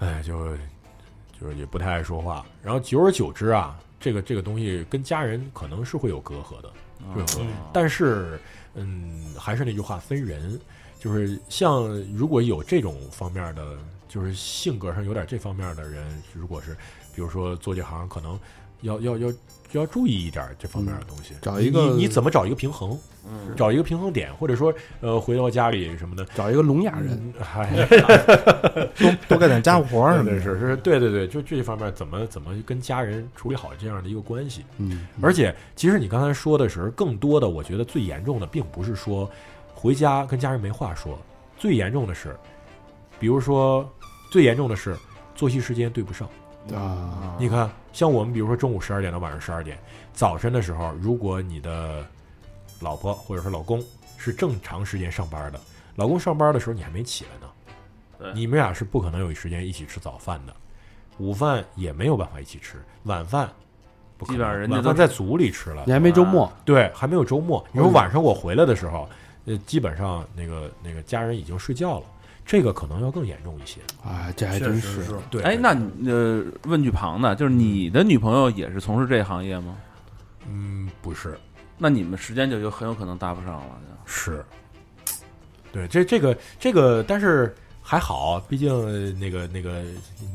[0.00, 0.54] 哎，就
[1.40, 6.70] 就是也不太爱说话，然后久而久之啊，这个这个东西跟家人可能是会有隔阂的，
[7.14, 7.26] 会有。
[7.72, 8.38] 但是，
[8.74, 10.58] 嗯，还是那句话，分人，
[11.00, 13.76] 就是像如果有这种方面的，
[14.08, 16.76] 就是性格上有点这方面的人，如果是
[17.14, 18.38] 比如说做这行，可能
[18.82, 19.32] 要要要
[19.72, 27.32] 要注意一点这方面的东西，找一个你你怎么找一个平衡，嗯，找一个平衡点，或者说呃回到家里什么的，找一个聋哑人，
[28.96, 30.40] 多多干点家务活儿什么的。
[30.40, 34.64] 是是，对对对，就这方面怎么怎么跟家人处理好这样的一个关系。
[34.78, 39.30] 嗯，而且，其实你刚才说的时候，更多的我觉得最严重的，并不是说
[39.74, 41.18] 回家跟家人没话说，
[41.58, 42.34] 最严重的是，
[43.20, 43.86] 比如说
[44.30, 44.96] 最严重的是
[45.34, 46.26] 作息时间对不上。
[46.74, 49.78] 啊，你看，像我们比如说中午十二点到晚上十二点，
[50.12, 52.04] 早晨的时候，如果你的
[52.80, 53.82] 老婆或者是老公
[54.16, 55.60] 是正常时间上班的，
[55.96, 57.30] 老公上班的时候你还没起来
[58.26, 60.54] 呢，你们俩是不可能有时间一起吃早饭的，
[61.18, 63.48] 午饭也没有办法一起吃，晚饭
[64.16, 65.84] 不可能基本上人家都晚饭在组里吃了。
[65.86, 67.64] 你，还没周末，对，还没有周末。
[67.72, 69.08] 你说晚上我回来的时候，
[69.46, 72.06] 呃，基本上那个那个家人已经睡觉了，
[72.48, 73.78] 这个可能要更严重一些。
[74.02, 75.76] 啊，这还真是，对，哎，那
[76.10, 79.76] 呃，问句旁的，就是你的女朋友也是从事这行业吗？
[80.48, 81.38] 嗯，不是，
[81.76, 83.78] 那你们时间就有很有可能搭不上了。
[84.06, 84.42] 是，
[85.70, 89.82] 对，这这个这个，但是还好，毕竟呃那个那个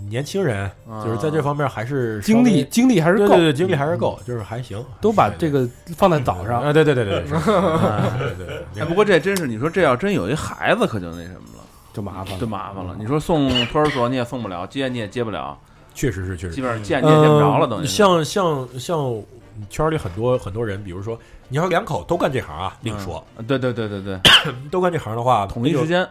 [0.07, 0.69] 年轻人，
[1.03, 8.45] 就是在这方面还是精力精力还是够，对对对，精力还是够，就是还行，都把这个放在早上，啊，对对对对对，对对
[8.75, 8.83] 对。
[8.83, 11.62] 哎，不过这真是，你说这要真有一孩子，可就那什么了，
[11.93, 12.39] 就麻烦了。
[12.39, 12.47] 就。
[12.47, 12.95] 麻烦了。
[12.99, 15.57] 你说送托儿所你也送不了，接你也接不了，
[15.93, 16.55] 确实是确实。
[16.55, 16.61] 基。
[16.61, 19.23] 本上见你也见不着了，等于嗯像像像
[19.69, 24.19] 圈里很多很多人，比如说你要两口都干这行啊，另说，嗯对对对对对，
[24.71, 26.07] 都干这行的话，统一时间，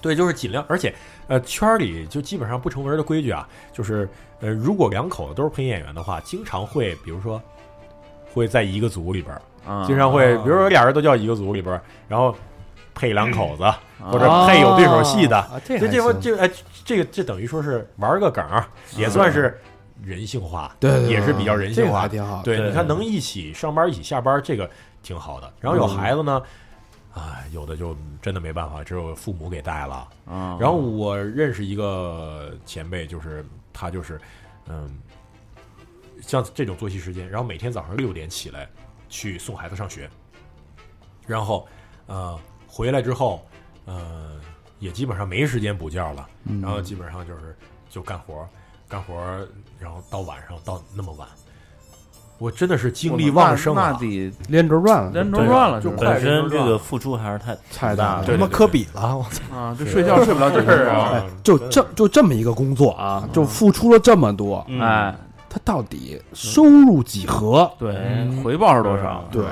[0.00, 0.94] 对，就是尽量，而且
[1.26, 4.08] 呃，圈里就基本上不成文的规矩啊，就是
[4.40, 7.42] 呃，如果两口子都是配音演员的话，经常会，比如说
[8.32, 9.42] 会在一个组里边儿，
[9.72, 9.84] 啊。
[9.84, 12.32] 经常会，比如说俩人都叫一个组里边儿，然后
[12.94, 13.64] 配两口子，
[14.00, 16.50] 或者啊配有对手戏的，啊这这这还行这哎，
[16.84, 18.44] 这个这等于说是玩个梗，
[18.96, 19.60] 也算是
[20.02, 22.06] 人性化，对也是比较人性化。
[22.06, 22.42] 挺好。
[22.42, 24.70] 对，你看能一起上班一起下班，这个
[25.02, 25.52] 挺好的。
[25.60, 26.42] 然后有孩子呢，
[27.12, 30.08] 啊，有的就真的没办法，只有父母给带了。
[30.26, 34.20] 啊，然后我认识一个前辈，就是他就是，
[34.68, 34.88] 嗯，
[36.20, 38.68] 像这种作息时间，然后每天早上六点起来
[39.08, 40.08] 去送孩子上学，
[41.26, 41.66] 然后
[42.06, 42.38] 呃
[42.74, 43.46] 回来之后，
[43.84, 44.32] 呃
[44.80, 47.56] 也基本上没时间补觉了，嗯然后基本上就是
[47.88, 48.46] 就干活，
[48.88, 49.14] 干活，
[49.78, 51.26] 然后到晚上到那么晚，
[52.38, 53.92] 我真的是精力旺盛啊！
[53.92, 58.26] 那得连轴转了，连轴转了，就本身这个付出还是太 太大了。
[58.26, 59.56] 对他妈科比了，我操！
[59.56, 65.14] 啊，这睡觉睡不了几个是钟啊哎，就这就这么一个工作啊，就付出了这么多，嗯哎，
[65.48, 69.24] 他到底收入几何，对，回报是多少？
[69.30, 69.46] 对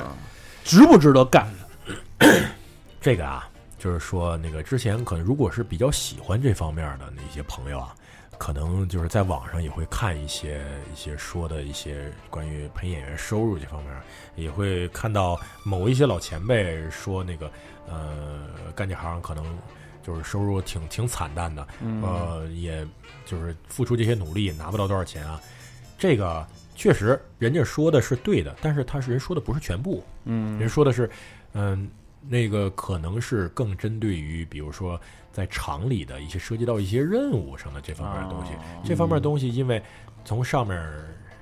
[0.64, 1.46] 值不值得干？
[3.02, 7.92] 这个啊，就是说那个之前可能如果是比较喜欢这方面的那些朋友啊，
[8.38, 13.92] 可能就是在网上也会看一些一些说的一些关于陪演员收入这方面，
[14.36, 17.50] 也会看到某一些老前辈说那个
[17.88, 19.44] 呃干这行可能
[20.00, 21.66] 就是收入挺挺惨淡的，
[22.02, 22.86] 呃，也
[23.26, 25.40] 就是付出这些努力拿不到多少钱啊，
[25.98, 26.46] 这个。
[26.74, 31.08] 确实，人家说的是对的，但是他是人说的不是全部，嗯人说的是，
[31.52, 31.88] 嗯，
[32.28, 35.00] 那个可能是更针对于，比如说
[35.32, 38.52] 在厂里的一些涉及到一些任务上的这方面的东西。
[38.52, 39.82] 哦这方面东西，因为
[40.24, 40.80] 从上面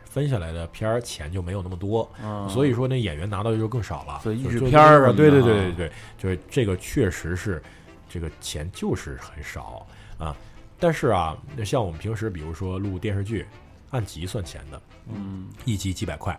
[0.05, 4.21] 分下来的片儿钱就没有那么多，嗯所以说那演员拿到的就更少了。
[4.23, 7.63] 所以译制就就片儿什么的对对对啊对对，就是这个确实是
[8.09, 9.87] 这个钱就是很少
[10.19, 10.35] 啊。
[10.79, 13.47] 但是啊，像我们平时比如说录电视剧，
[13.91, 14.81] 按集算钱的，
[15.13, 16.39] 嗯一集几百块，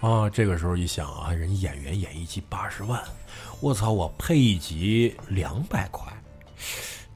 [0.00, 3.02] 啊，这个时候一想啊，人演员演一集八十万，
[3.60, 6.12] 我操，我配一集两百块，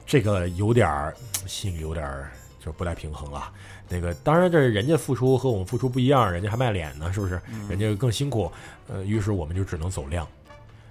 [0.05, 3.51] 这个有点儿心里有点儿就不太平衡了。
[3.87, 7.41] 那个当然，这人家付出和我们付出不一样，人家还卖脸呢，是不是？
[7.67, 8.51] 人家更辛苦，
[8.87, 10.27] 呃，于是我们就只能走量。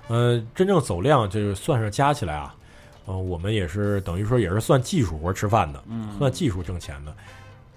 [0.08, 2.54] 呃，真正走量，就是算上加起来啊，
[3.06, 7.14] 呃，我们也是等于说也是算技术活吃饭的，嗯算技术挣钱的。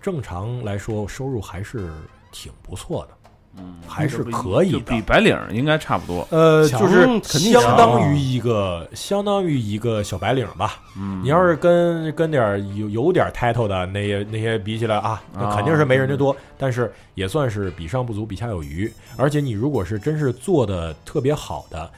[0.02, 1.92] 正常来说，收入还是
[2.32, 3.21] 挺不错的。
[3.58, 6.26] 嗯，还是可以的比白领应该差不多。
[6.32, 10.80] 呃，就是肯定相当于一个相当于一个小白领吧。
[10.98, 18.92] 嗯你要是跟跟点儿有有点 title 的那些那些比起来啊，那啊肯定是没人家多，但是也算是比上不足，比下有余。
[19.18, 21.92] 而且你如果是真是做的特别好的，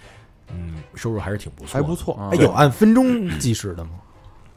[0.50, 1.96] 嗯，收入还是挺不错，还不。
[1.96, 2.16] 错。
[2.16, 3.92] 啊哎，有按分钟计时的吗？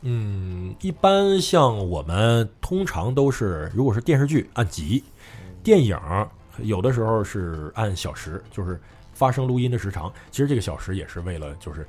[0.03, 5.03] 嗯，一般像我们通常都是，如果是电视剧按集，
[5.63, 6.29] 电影儿
[6.59, 8.81] 有的时候是按小时，就是
[9.13, 11.87] 发生录音的时长，其实这个小时也是为了就是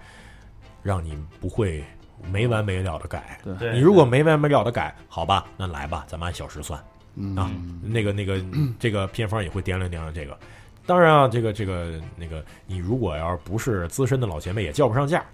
[0.83, 1.83] 让你不会
[2.31, 3.39] 没完没了的改。
[3.59, 6.81] 对你如果没完没了的改，好吧，那来吧，咱们按小时算。
[7.15, 7.51] 嗯啊，
[7.81, 8.39] 那个那个
[8.79, 10.37] 这个片方也会掂量掂量这个。
[10.85, 15.25] 当然啊，这个这个那个，你如果要是不是资深的老前辈，也叫不上价。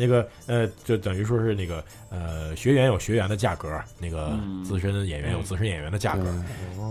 [0.00, 6.24] 那个呃，就等于说是那个呃，学员有学员的价格，那个嗯资深演员有资深演员的价格。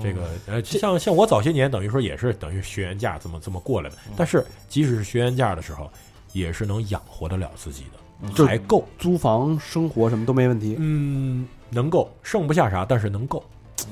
[0.02, 5.92] 对这个呃，像像我早些年等于说也是等于学员价这么这么过来的，但是即使是学员价的时候，
[6.32, 8.88] 也是能养活得了自己的，还够。
[9.00, 10.76] 租房生活什么都没问题。
[10.78, 13.44] 嗯，能够剩不下啥，但是能够。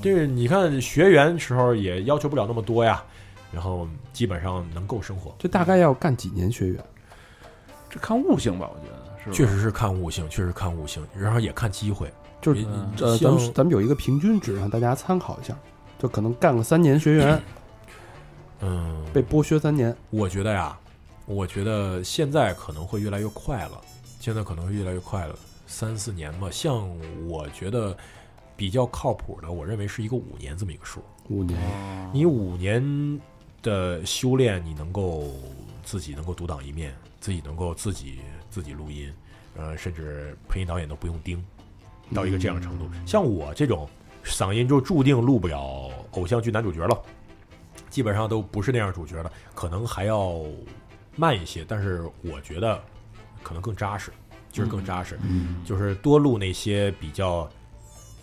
[0.01, 3.03] 这个你看学员时候也要求不了那么多呀，
[3.51, 5.33] 然后基本上能够生活。
[5.39, 6.83] 这大概要干几年学员？
[7.89, 8.96] 这看悟性吧，我觉得
[9.27, 9.37] 是吧。
[9.37, 12.11] 确实是看悟性，确实看悟性，然后也看机会。
[12.39, 15.57] 就是嗯呃，咱们咱们有一个平均值，让大家参考一下。
[15.99, 17.41] 就可能干个三年学员，
[18.61, 20.77] 嗯，被剥削三年，我觉得呀，
[21.25, 23.81] 我觉得现在可能会越来越快了，
[24.19, 25.35] 现在可能会越来越快了，
[25.65, 26.47] 三四年吧。
[26.51, 26.87] 像
[27.27, 27.97] 我觉得
[28.55, 31.01] 比较靠谱的，我认为是一个五年这么一个数。
[31.29, 31.59] 五年。
[32.13, 33.19] 你五年
[33.63, 35.33] 的修炼，你能够
[35.83, 38.19] 自己能够独当一面，自己能够自己
[38.57, 39.13] 自己录音，
[39.55, 41.45] 呃，甚至配音导演都不用盯，
[42.11, 42.89] 到一个这样的程度。
[43.05, 43.87] 像我这种
[44.25, 46.99] 嗓音就注定录不了偶像剧男主角了，
[47.91, 50.41] 基本上都不是那样主角了，可能还要
[51.15, 52.81] 慢一些，但是我觉得
[53.43, 54.11] 可能更扎实，
[54.51, 57.47] 就是更扎实，嗯就是多录那些比较，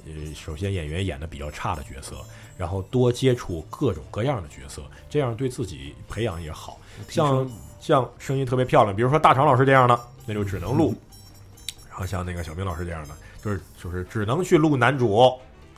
[0.04, 2.16] 呃，首先演员演的比较差的角色，
[2.58, 6.80] 然后多接触各种各样的角色，这样对自己培养也好。
[7.08, 10.93] 像像声音特别漂亮，比如说大长老师这样的，那就只能录；
[11.89, 13.09] 然后像那个小明老师这样的，
[13.43, 15.31] 就是就是只能去录男主。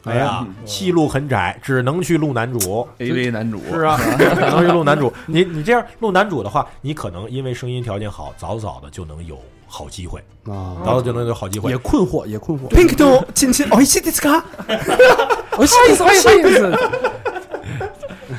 [0.04, 2.88] 哎呀，戏路很窄，只能去录男主。
[2.97, 5.13] A V 男主是啊，只能去录男主。
[5.27, 11.77] 你你这样录男主的话，你可能因为声音条件好，早早的就能有好机会，啊，早早就能有好机会也。
[11.77, 12.67] 困惑，也困惑。
[12.69, 14.41] Pink と亲亲おいしいですか？
[15.56, 16.75] 我信死，我信死。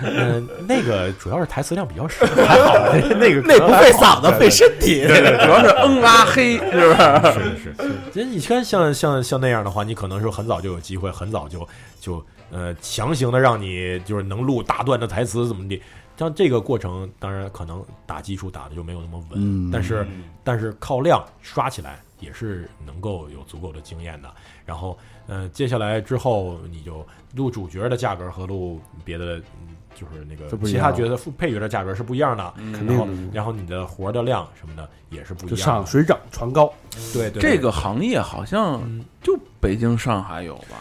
[0.04, 2.74] 嗯，那个主要是台词量比较少，还好，
[3.20, 5.02] 那个 那不费嗓子，费身体。
[5.06, 7.34] 主要是嗯啊 嘿，是不是？
[7.34, 11.68] 是是是，其实你看像像像那样的话，你可能是很早就有机会，很早就
[12.00, 15.82] 就呃强行的让你就是能录大段的台词怎么的。
[16.18, 20.08] 像这个过程，当然可能打基础打的就没有那么稳，嗯但是
[20.44, 24.28] 但是靠量刷起来也是能够有足够的经验的。
[24.66, 27.06] 然后，呃，接下来之后你就
[27.36, 32.54] 录主角的价格和录别的，嗯就是那个其他角色副配角的价格是不一样的。
[32.58, 35.58] 嗯然后肯定，然后你的活的量什么的也是不一样的。
[35.58, 36.72] 上水涨船高。
[37.14, 40.78] 对对，这个行业好像嗯就北京、上海有吧，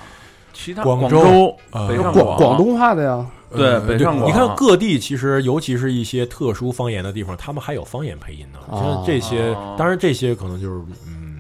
[0.52, 1.57] 其他广州、
[1.88, 8.59] 北上广广东话的呀，对呃北上广你看各地其实尤其是一些特殊方言的地方，他们还有方言配音呢。
[8.68, 11.38] 哦像这些哦，当然这些可能就是嗯，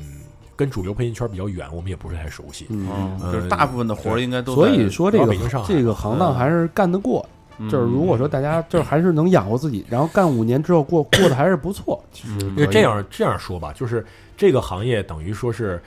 [0.54, 2.66] 跟主流配音圈比较远，我们也不是太熟悉。
[2.68, 7.26] 嗯，嗯，就是大部分的活儿应该都所以说这个北京上海这个行当还是干得过。
[7.58, 14.04] 嗯就是如果说大家就是还是能养活自己，然后干五年之后过过得还是不错，其实这样这样说吧，就是
[14.36, 15.82] 这个行业等于说是，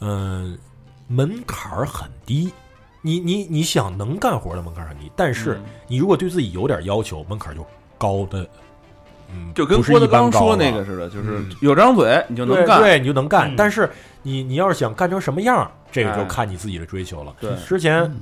[0.00, 0.56] 嗯、
[1.06, 2.52] 门槛儿很低。
[3.00, 7.64] 你你你想能干活的门槛儿很低，但是嗯你如果对自己有点要求，门槛儿就
[7.96, 8.46] 高的，
[9.32, 12.80] 嗯，就跟郭德纲说那个似的，就是嗯有张嘴你就能干。
[12.80, 13.50] 对对，你就能干。
[13.52, 13.88] 嗯但是
[14.22, 17.34] 你你要是想干成什么样，这个就哎看你自己的追求了。
[17.40, 18.12] 对之前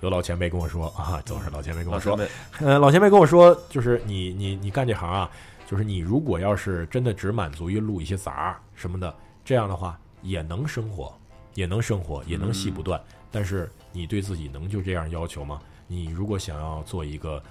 [0.00, 2.18] 有老前辈跟我说啊，总是老前辈跟我说，
[2.60, 5.30] 呃，老前辈跟我说，就是你你你干这行啊，
[5.66, 11.12] 就是你如果要是真的只满足于录一些杂什么的，这样的话也能生活，
[11.54, 13.00] 也能生活，也能戏不断。
[13.30, 15.60] 但是你对自己能就这样要求吗？
[15.86, 17.42] 你如果想要做一个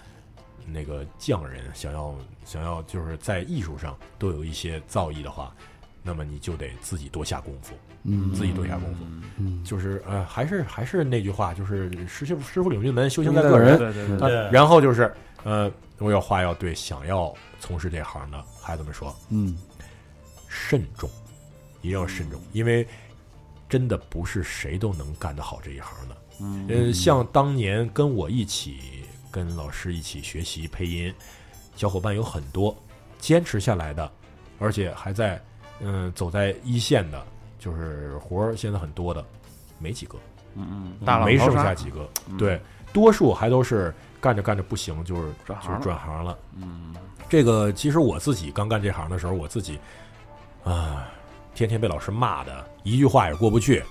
[0.65, 5.53] 那个匠人，想要想要就是在艺术上都有一些造诣的话，
[6.01, 9.03] 那么你就得自己多下功夫，嗯自己多下功夫。
[9.39, 13.77] 嗯，就是呃，还是还是那句话，就是师傅师傅领进门，修行在在个个人。
[13.77, 19.55] 对对对，然后就是呃，我有话要对想要从事这行的孩子们说，嗯
[20.47, 21.07] 慎重，
[21.81, 22.88] 一定要慎重，因为
[23.69, 26.17] 真的不是谁都能干得好这一行的。
[26.41, 28.79] 嗯呃，像当年跟我一起
[29.29, 31.13] 跟老师一起学习配音，
[31.75, 32.75] 小伙伴有很多
[33.19, 34.12] 坚持下来的，
[34.57, 35.39] 而且还在
[35.79, 37.23] 嗯、走在一线的，
[37.59, 39.23] 就是活儿现在很多的，
[39.79, 40.17] 没几个。
[40.55, 42.60] 嗯嗯，大浪没剩下几个，嗯对，
[42.91, 46.37] 多数还都是干着干着不行，就是就是转行了转行了。
[46.55, 46.95] 嗯
[47.29, 49.77] 这个其实我自己刚干这行的时候，我自己
[50.63, 51.08] 啊，
[51.53, 53.83] 天天被老师骂的，一句话也过不去。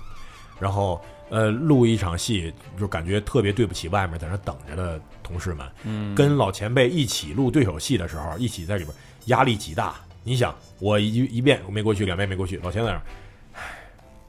[0.59, 0.99] 然后
[1.29, 8.93] 呃，录一场戏，就感觉特别对不起外面在那等着的同事们，嗯，跟老前辈一起录对手戏的时候，一起在里边，
[9.25, 9.95] 压力极大。
[10.23, 13.01] 你想，我一一遍没过去，两遍没过去，老前辈在那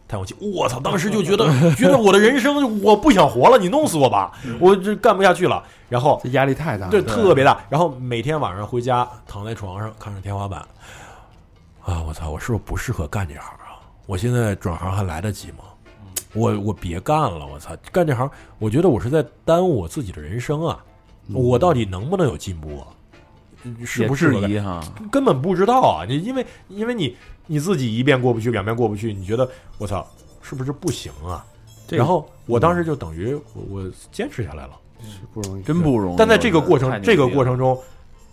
[0.09, 0.81] 叹口气，我操！
[0.81, 1.47] 当时就觉得，
[1.77, 5.63] 觉得我的人生我不想活了，你弄死我吧，我这干不下去了。
[5.91, 6.91] 然后这压力太大了。
[6.91, 7.61] 对，特别大。
[7.69, 10.61] 然后每天晚上回家，躺在床上看着天花板，
[11.85, 13.77] 啊，我操，我是不是不适合干这行啊？
[14.07, 15.59] 我现在转行还来得及吗？
[16.35, 20.79] 我我别干了，我操，干这行，我觉得我是在耽误我自己的人生啊！
[21.33, 22.87] 我到底能不能有进步啊？
[23.85, 24.81] 是不也是哈？
[25.11, 26.05] 根本不知道啊！
[26.07, 27.17] 你因为因为你
[27.49, 30.07] 你自己一遍过不去，两遍过不去，你觉得我操，
[30.41, 31.45] 是不是不行啊？
[31.91, 34.79] 然后我当时就等于我我坚持下来了。
[35.01, 36.17] 是不容易，真不容易。
[36.19, 37.81] 但在这个过程这个过程中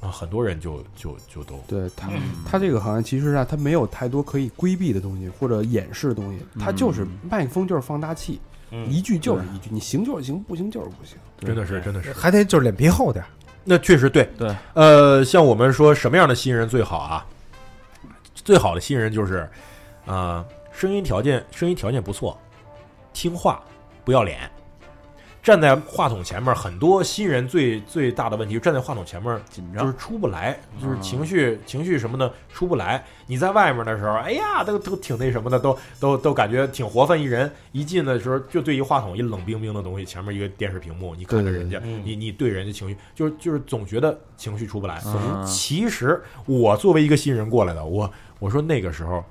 [0.01, 2.09] 啊，很多人就就就都对他，
[2.43, 8.41] 他这个行业其实啊，他没有太多可以规避的东西或者掩饰的东西，他就是麦克风就是放大器，
[8.71, 11.17] 嗯一句就是一句，你行就是行，不行就是不行。
[11.39, 12.11] 真的是真的是。
[12.13, 13.23] 还得就是脸皮厚点。
[13.63, 17.23] 那确实对对，呃，像我们说什么样的新人最好啊？
[18.45, 19.49] 最好的新人就是，
[20.05, 22.39] 呃，声音条件声音条件不错，
[23.11, 23.61] 听话，
[24.05, 24.49] 不要脸。
[25.45, 33.05] 站在话筒前面，很多新人最最大的问题，站在话筒前面紧张就是出不来，就是情绪、情绪什么的出不来。
[33.27, 37.51] 你在外面的时候，哎呀，都都挺那什么的，都都都感觉挺活泛一人。
[37.73, 44.99] 一进的时候，就对一话筒一冷冰冰的东西，前面一个电视屏幕，你看着人家，嗯你你对人家情绪，就是就是总觉得情绪出不来。
[45.05, 49.23] 嗯其实我作为一个新人过来的，我我说那个时候，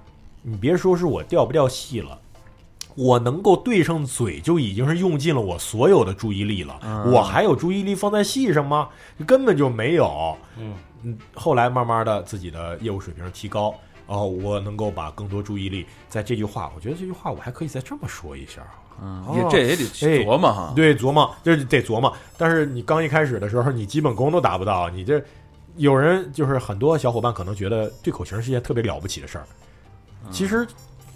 [0.42, 2.20] 你别说是我掉不掉戏了。
[2.94, 6.78] 我能够对上嘴，就已经是用尽了我所有的注意力了。
[6.82, 8.88] 嗯我还有注意力放在戏上吗？
[9.26, 10.36] 根本就没有。
[10.58, 13.74] 嗯嗯，后来慢慢的自己的业务水平提高，
[14.06, 16.72] 哦，我能够把更多注意力在这句话。
[16.74, 18.62] 我觉得这句话我还可以再这么说一下。
[19.02, 20.72] 嗯，哦也这也得哎琢磨哈。
[20.74, 22.10] 对，琢磨就是得琢磨。
[22.38, 25.22] 但是你刚一开始的时候，你基本功都达不到，你这
[25.76, 29.44] 有人就是很多小伙伴可能觉得对口型是一件特别了不起的事儿，
[30.30, 30.64] 其实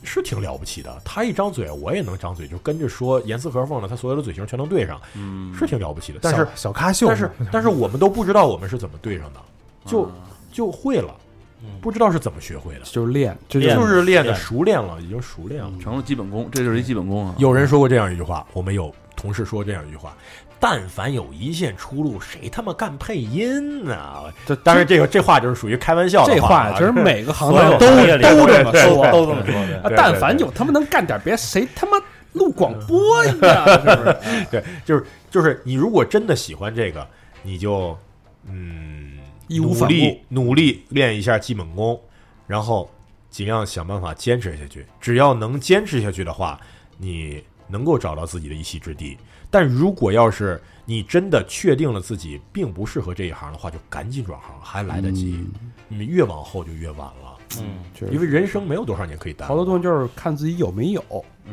[0.03, 1.01] 是挺了不起的。
[1.05, 6.19] 他一张嘴，我也能张嘴，就跟着说严丝合缝的，他所有的嘴型全能对上，嗯，是挺了不起的。
[6.23, 9.41] 但是小小咖秀，但是 但是我们都不知道我们是怎么对上的，
[9.85, 10.13] 就嗯
[10.53, 11.15] 就会了
[11.63, 15.73] 嗯，不知道是怎么学会的，就是练，这就是练的熟练了，已经熟练了。
[15.81, 17.35] 成了基本功，这就是一基本功啊。
[17.39, 20.17] 有人说过这样一句话，我们有同事说这样一句话：
[20.61, 24.25] 但凡有一线出路，谁他妈干配音呢？
[24.45, 29.11] 这当然，这个这话就是属于开玩笑的这话这，话其实每个行当都都这么说。
[29.13, 29.93] 都这么说的。
[29.97, 31.93] 但凡有他妈能干点别，谁他妈
[32.33, 33.65] 录广播呀？
[33.79, 34.17] 是不是？
[34.51, 37.07] 对，就是就是你如果真的喜欢这个，
[37.43, 37.97] 你就
[38.45, 42.01] 嗯努义无反顾力努力练一下基本功，
[42.47, 42.91] 然后
[43.31, 44.85] 尽量想办法坚持下去。
[45.01, 46.59] 只要能坚持下去的话，
[46.97, 49.17] 你能够找到自己的一席之地。
[49.51, 55.47] 但如果要是你真的确定了自己并不适合这一行的话，就赶紧转行，还来得及。
[55.89, 58.13] 你越往后就越晚了，嗯，确实。
[58.13, 59.49] 因为人生没有多少年可以耽误。
[59.49, 61.03] 好多东西就是看自己有没有，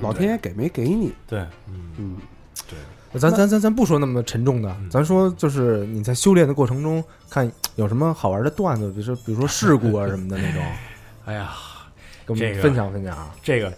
[0.02, 1.14] 老天爷给没给你。
[1.28, 2.18] 对，嗯，嗯，
[3.18, 10.62] 咱咱咱咱不说那么沉重的嗯，咱说就是你在修炼的过程中，看有什么好玩的段子，比如说比如说事故啊什么的那种，
[11.26, 11.54] 哎呀，
[12.26, 13.34] 跟我们分享分享啊。
[13.41, 13.74] 这个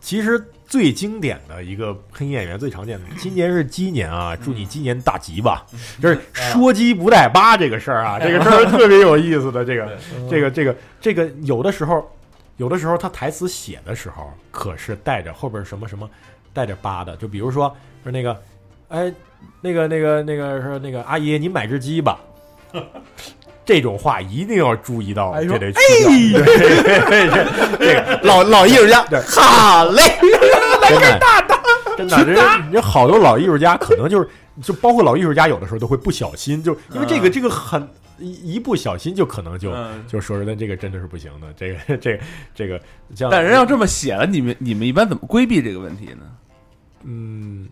[0.00, 5.64] 其实最经典的一个配音演员最常见的， 今年是鸡年啊，祝你鸡年大吉吧。
[6.02, 9.64] 就是说鸡不带八这个事儿啊，这个事儿特别有意思的。
[9.64, 9.96] 这个
[10.28, 12.10] 这个这个这个有的时候，
[12.56, 16.08] 有的时候他台词写的时候，可是带着后边什么什么
[16.52, 18.36] 带着八的，就比如说说那个，
[18.88, 19.12] 哎，
[19.60, 22.18] 那个那个那个说那个阿姨，你买只鸡吧。
[23.64, 26.40] 这种话一定要注意到，这得去掉。
[27.80, 30.02] 这个老老艺术家，好嘞，
[30.88, 34.28] 真的真的，这你这好多老艺术家可能就是，
[34.62, 37.32] 就包括老艺术家有的时候都会不小心，就因为这个嗯。
[37.32, 42.24] 这个很一一不小心就可能就嗯就说出来这个真的是不行的，这个这个
[42.54, 42.80] 这个
[43.14, 46.22] 像但人要这么写了，你们你们一般怎么规避这个问题呢？
[47.02, 47.68] 嗯，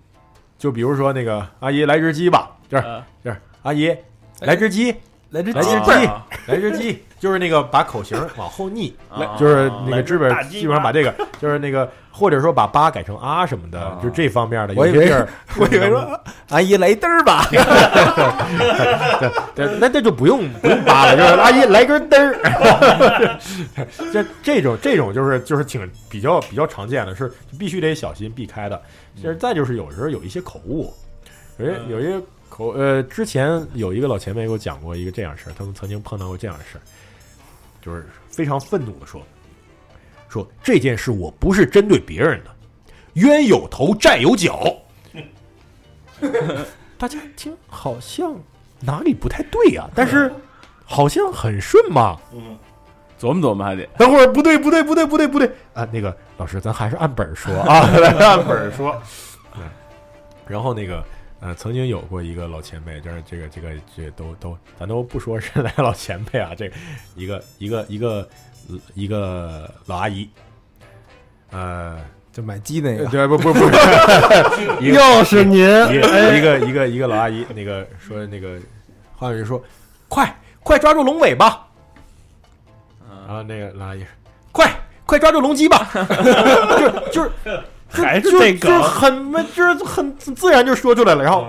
[0.59, 3.95] 就比如说那个阿姨来只鸡吧，这儿呃这儿阿姨
[4.41, 4.95] 来只鸡，
[5.31, 5.91] 来只鸡鸡，
[6.47, 11.11] 来只鸡，就是那个把口型往后逆，啊就是那个知本基本上把这个
[11.41, 16.21] 就是那个或者说把八改成啊什么的啊，就这方面的，我以为有些地儿我以为说
[16.51, 17.47] 阿姨来嘚儿吧，
[19.57, 23.39] 对，那这就不用不用扒了，就是阿姨来根嘚儿。
[24.13, 28.79] 这这种这种就是就是挺比较比较常见的，是必须得小心避开的。
[29.17, 30.93] 其实再就是有时候有一些口误，
[31.57, 32.21] 有些有一些
[32.51, 36.83] 口呃，之前有一个老前辈给我讲过一个这样事儿，他们曾经碰到过这样的事儿，
[37.85, 39.21] 就是非常愤怒的说，
[40.29, 42.51] 说这件事我不是针对别人的，
[43.15, 44.75] 冤有头，债有脚。
[46.97, 48.35] 大家听，好像
[48.81, 50.33] 哪里不太对呀、但是
[50.87, 52.17] 好像很顺嘛。
[52.33, 52.57] 嗯
[53.17, 55.87] 琢磨琢磨还得等会儿不对，不对，不对，不对，不对啊！
[55.93, 59.01] 那个老师，咱还是按本儿说啊，来 按本儿说。
[59.57, 59.63] 嗯
[60.47, 61.03] 然后那个
[61.41, 66.75] 呃，曾经有过一个老前辈，就是这个这个这都都，咱都不说是哪个老前辈啊，这个
[67.17, 68.29] 一个一个一个
[68.95, 70.27] 一个老阿姨，
[71.51, 78.59] 呃，就买鸡那个，对，不不不是，又是您，一个一个一个老阿姨，那个说那个
[79.15, 79.63] 话语说，
[80.09, 81.67] 快快抓住龙尾巴，
[83.27, 84.09] 然后那个老阿姨说，
[84.51, 84.71] 快
[85.05, 85.91] 快抓住龙鸡吧，
[87.13, 87.31] 就就是
[88.03, 91.47] 还是就这就是个，很就是很自然就说出来了，然后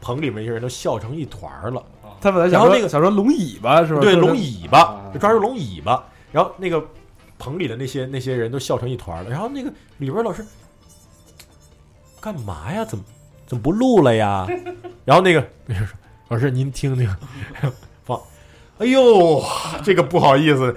[0.00, 1.82] 棚里面一些人都笑成一团儿了，
[2.20, 4.00] 他本来想说然后那个想说龙尾巴是吧？
[4.00, 6.84] 对，龙尾巴抓住龙尾巴，然后那个
[7.38, 10.44] 棚里的那些那些人都笑成一团儿了，然后那个里边老师
[12.20, 12.84] 干嘛呀？
[12.84, 13.04] 怎么
[13.46, 14.46] 怎么不录了呀？
[15.04, 15.96] 然后那个 那个说
[16.28, 17.08] 老师您听听
[17.60, 17.72] 放。
[18.78, 19.42] 哎呦，
[19.82, 20.74] 这个不好意思，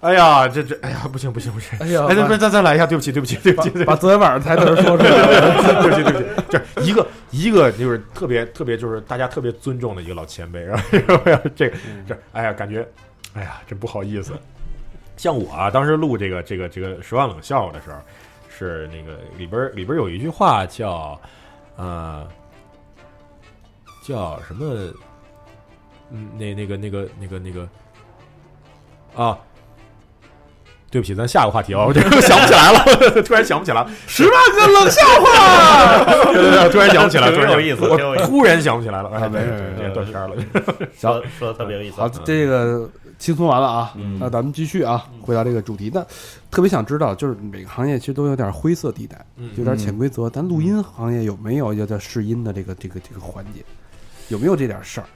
[0.00, 5.82] 哎呀，这这，哎呀，不行不行不行，哎呀哎，再再再再来一下，对不起对不起对不起把昨天晚上台词说出来了。
[5.82, 10.84] 对不起，对不起，这 一个一个就是特别特别就是大家特别尊重的一个老前辈， 然后
[11.24, 11.76] 然后这个
[12.06, 12.86] 这哎呀，感觉
[13.34, 14.32] 哎呀，真不好意思。
[15.16, 17.96] 像我啊，当时录这个这个这个十万冷笑话的时候，
[18.48, 21.20] 是那个里边儿里边儿有一句话叫
[21.76, 22.26] 呃
[24.06, 24.92] 叫什么？
[26.12, 27.68] 嗯，那那个那个那个那个
[29.14, 29.38] 啊。
[30.92, 33.88] 对不起，咱下个话题啊，我这个想不起来了， 突然想不起来了。
[34.08, 36.04] 十万个冷笑话，
[36.34, 37.96] 对对对，突然想不起来， 突然想挺有意思我
[38.26, 40.34] 突然想不起来了，哎，没对断片了。
[40.98, 42.00] 说说的特别有意思。
[42.00, 42.90] 好，这个
[43.20, 45.92] 轻松完了啊，嗯那咱们继续啊，回到这个主题。
[45.94, 46.04] 那
[46.50, 50.28] 特别想知道，就是每个行业其实都有点灰色地带，嗯有点潜规则。
[50.28, 53.64] 咱录音行业有没有要叫试音的这个这个这个环节？
[54.30, 55.06] 有没有这点事儿？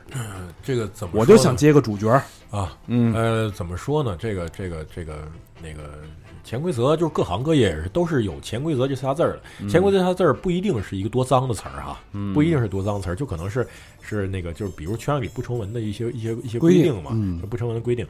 [0.62, 1.14] 这个怎么？
[1.14, 4.16] 我就想接个主角儿，啊，嗯呃，怎么说呢？
[4.18, 5.26] 这个这个这个
[5.62, 6.00] 那个
[6.42, 9.68] 潜规则，就是各行各业也是都是有潜规则这仨字儿的。
[9.68, 12.00] 潜规则这仨字儿不一定是一个多脏的词儿哈，
[12.34, 13.66] 不一定是多脏词儿，就可能是
[14.02, 18.06] 是那个就是比如圈里不成文的一些一些一些规定嘛，嗯不成文的规定。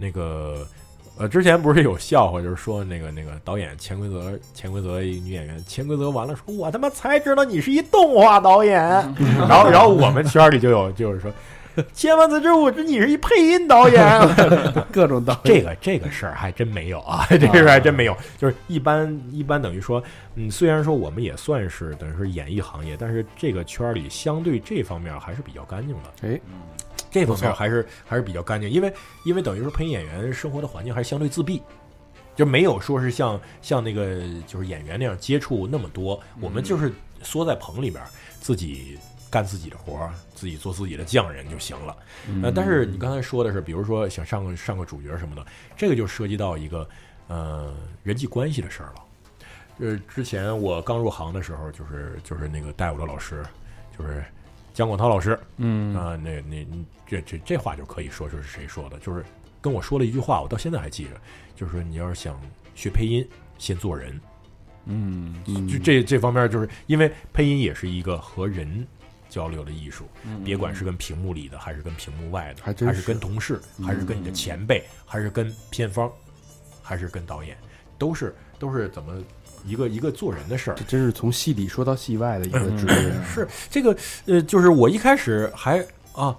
[0.00, 0.66] 那个
[1.18, 8.78] 呃，之前不是有笑话，就是说那个那个导演潜规则，潜规则一女演员潜规则完了说，我他妈才知道你是一动画导演。
[9.48, 11.30] 然后然后我们圈里就有就是说。
[11.94, 14.04] 千万次之我知你是一配音导演，
[14.90, 15.54] 各种导演。
[15.54, 18.16] 这个这个事儿还真没有啊，这个事儿还真没有。
[18.36, 20.02] 就是一般一般等于说，
[20.34, 26.28] 嗯，虽然说我们也算是等于是演艺行业，但是这个圈儿里相对这方面还是比较干净的。
[26.28, 26.40] 哎，
[27.10, 28.92] 这方面还是还是比较干净，因为
[29.24, 31.62] 因为等于说配音演员生活的环境还是相对自闭，
[32.36, 36.92] 就没有说是像像那个就是演员那样接触那么多，我们就是
[37.22, 38.02] 缩在棚里边
[38.40, 38.98] 自己
[39.30, 41.96] 干自己的活儿，自己做自己的匠人就行了。
[42.42, 45.44] 呃，但是你刚才说的是，比如说想上个上个主角什么的，
[45.76, 46.88] 这个就涉及到一个
[47.26, 49.04] 呃人际关系的事儿了。
[49.78, 53.44] 就是之前我刚入行的时候，就是就是那个带我的老师，
[53.96, 54.24] 就是
[54.78, 55.92] 姜广涛老师，嗯。
[55.96, 56.64] 啊、那那
[57.04, 59.24] 这这这话就可以说说是谁说的，就是
[59.60, 61.20] 跟我说了一句话，我到现在还记着，
[61.56, 62.40] 就是说你要是想
[62.76, 64.20] 学配音，先做人。
[64.84, 65.34] 嗯。
[65.68, 68.86] 就这这方面，就是因为配音也是一个和人
[69.28, 70.04] 交流的艺术，
[70.44, 76.08] 别管是跟屏幕里的，还是跟屏幕外的，还是还是跟同事，还是跟你的前辈，还是跟片方，
[76.80, 77.58] 还是跟导演，
[77.98, 79.20] 都是都是怎么
[79.68, 80.84] 一个一个做人的事儿这。
[80.84, 83.12] 真是从戏里说到戏外的一个职业。
[83.24, 83.96] 是这个
[84.26, 86.36] 呃，就是我一开始还啊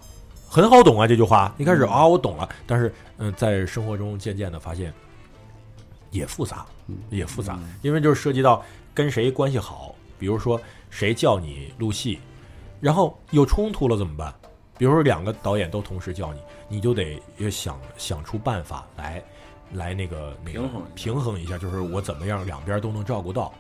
[0.47, 4.93] 很好懂啊这句话，一开始啊我懂了，但是嗯、在生活中渐渐的发现
[6.09, 6.65] 也复杂，
[7.09, 10.59] 也复杂，因为就是涉及到跟谁关系好，比如说
[10.89, 12.19] 谁叫你录戏，
[12.81, 14.33] 然后有冲突了怎么办？
[14.77, 19.21] 比如说两个导演都同时叫你，你就得要想想出办法来
[19.73, 23.53] 来那个那个平衡一下平衡一下，就是我怎么样两边都能照顾到。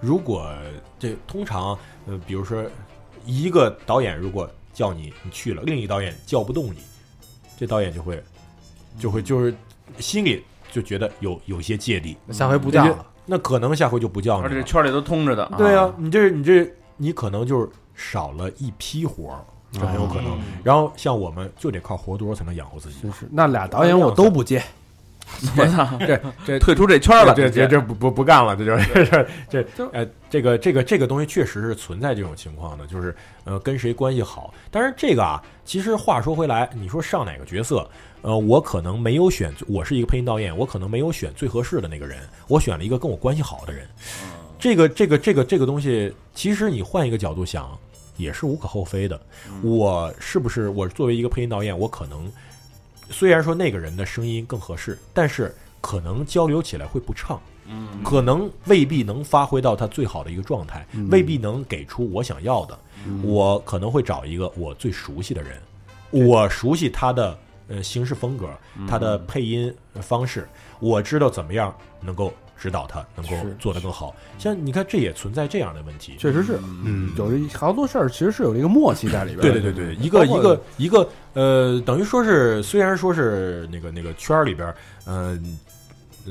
[0.00, 0.52] 如果
[0.98, 2.64] 这通常呃，比如说
[3.24, 6.78] 一个导演如果叫你你去了，另一导演叫不动你，
[7.58, 8.22] 这导演就会
[8.98, 9.54] 就会就是
[9.98, 13.06] 心里就觉得有有些芥蒂，下回不叫了。
[13.24, 14.62] 那可能下回就不叫而你了。
[14.62, 20.38] 且圈里都通着的，对啊，你这你这你可能就是少了一批活儿，这很有可能。
[20.62, 23.00] 然后像我们就得靠活多才能养活自己。
[23.02, 24.62] 真是，那俩导演我都不接，
[25.56, 33.14] 我操， 这这退出这圈了，这这这这不不不干了，这就 是这这呃，这个这个这个东西确实是存在这种情况的，就是
[33.44, 34.52] 呃跟谁关系好。
[34.70, 37.88] 但是这个啊，其实话说回来，你说上哪个角色，
[38.22, 42.18] 呃，我可能没有选，我是一个配音导演，我可能没有选最合适的那个人，
[42.48, 43.86] 我选了一个跟我关系好的人。
[44.58, 47.78] 这个这个这个这个东西，其实你换一个角度想，
[48.16, 49.20] 也是无可厚非的。
[49.62, 52.32] 我是不是我作为一个配音导演，我可能
[53.10, 57.40] 虽然说那个人的声音更合适，但是可能交流起来会不畅。
[57.68, 62.78] 嗯可能未必能发挥到他最好的一个状态，嗯未必能给出我想要的。
[63.24, 65.60] 我可能会找一个我最熟悉的人，
[66.10, 67.36] 我熟悉他的
[67.66, 68.48] 呃行事风格，
[68.86, 70.48] 他的配音方式，
[70.78, 74.14] 我知道怎么样能够指导他，能够做得更好。
[74.38, 76.16] 像你看，这也存在这样的问题。
[76.18, 79.40] 确实是，嗯有一好多事儿其实是有这个默契在里边。
[79.40, 85.38] 对对对对，一个一个一个呃，等于说是虽然说是那个那个圈儿里边儿，嗯、呃，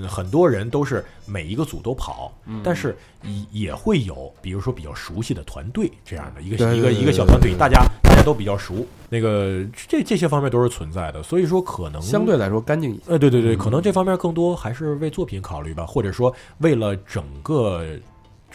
[0.08, 2.34] 很多人都是每一个组都跑，
[2.64, 13.02] 但是也也会有，比如说比较熟悉的团队这样的一个一个一个小团队，大家大家都比较熟，那个这这些方面都是存在的，所以说可能相对来说干净一些。
[13.08, 17.84] 呃，对对对，可能这方面更多还是为作品考虑吧，或者说为了整个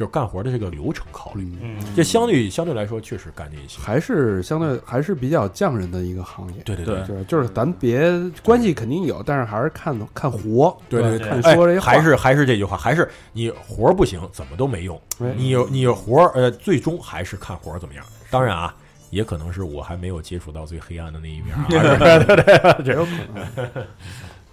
[0.01, 3.79] 就是干活的这个流程考虑，嗯，这相对相对来说确实干净一些。
[3.79, 6.63] 还是相对还是比较匠人的一个行业。
[6.63, 8.11] 对对对就是就是咱别
[8.43, 14.99] 关系肯定有，但是还是看看活，对对看哎说这还是还是这句话，还是你活不行，怎么都没用。
[15.19, 18.03] 哎你有你活，呃，最终还是看活怎么样。
[18.31, 18.75] 当然啊，
[19.11, 21.67] 也可能是我还没有接触到最黑暗的那一面啊。
[22.83, 23.87] 这 有可能。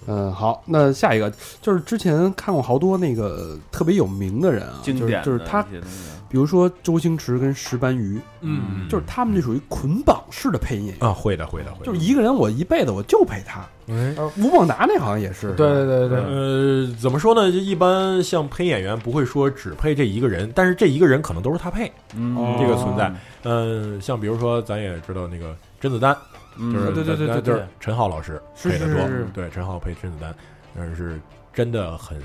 [0.07, 1.31] 嗯，好，那下一个
[1.61, 5.65] 就是之前看过好多那个特别有名的人啊，经典就是就是他
[6.29, 11.85] 比如说周星驰跟石斑鱼，嗯就是他们这属于捆绑式的配音演员，啊，会的会的会的。
[11.85, 13.61] 就是一个人我一辈子我就配他。
[13.87, 17.49] 哎，呃吴孟达那好像也是，对对对对，呃，怎么说呢？
[17.49, 21.89] 就一般像配演员不会说只配这一个人，但是这一个人可能都是他配。
[22.13, 23.09] 嗯，这个存在
[23.43, 30.33] 嗯，像比如说咱也知道那个甄子丹，嗯就是对对对对就是对陈浩老师是配的多对，陈浩配甄子丹，
[30.75, 31.19] 但是
[31.53, 32.21] 真的很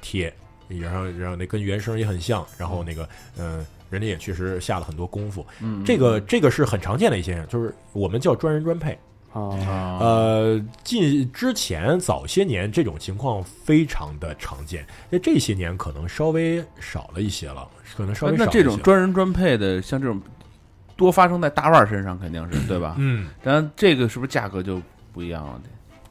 [0.00, 0.32] 贴，
[0.68, 5.84] 然后然后那跟原声也很像，然后那个嗯、呃人家也确实下了很多功夫，嗯。
[5.84, 8.98] 这个这个是很常见的一现象，就是我们叫专人专配。
[9.32, 20.20] 啊，啊呃，近之前早些年这种情况非常的常见，那这些年可能稍微少了一些了，可能稍微少一些这种专人专配的，像这种
[20.96, 22.94] 多发生在大腕儿身上，肯定是 对吧？
[22.98, 23.28] 嗯。
[23.42, 24.80] 但这个是不是价格就
[25.12, 25.60] 不一样了？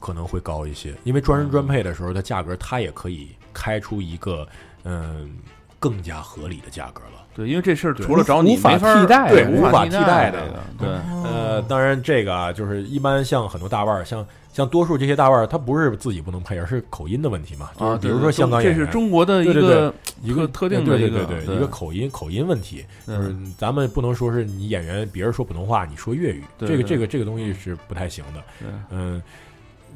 [0.00, 4.46] 可能会高一些，因为专人专配的时候，它价格它也可以开出一个
[4.82, 5.30] 嗯
[5.84, 7.20] 更加合理的价格了。
[7.34, 10.38] 对，因为这事儿除了找你无法没法替代对无法替替代代的
[10.78, 10.88] 这个对，
[11.30, 17.70] 呃，当然这个啊，就是一般像很多大腕儿，像像多数这些大腕儿，他不是自己不能配，而是口音的问题嘛。
[17.76, 18.92] 就是啊，比如说香港这演员，是。
[18.92, 21.56] 中国的一个一个特特定的对对一个对对对。
[21.56, 23.16] 一个口音口音问题，对。
[23.16, 28.70] 就是咱们不能说是你演员别人说普通话，你说粤语，这个这个这个东西是不太行的。
[28.90, 29.20] 嗯，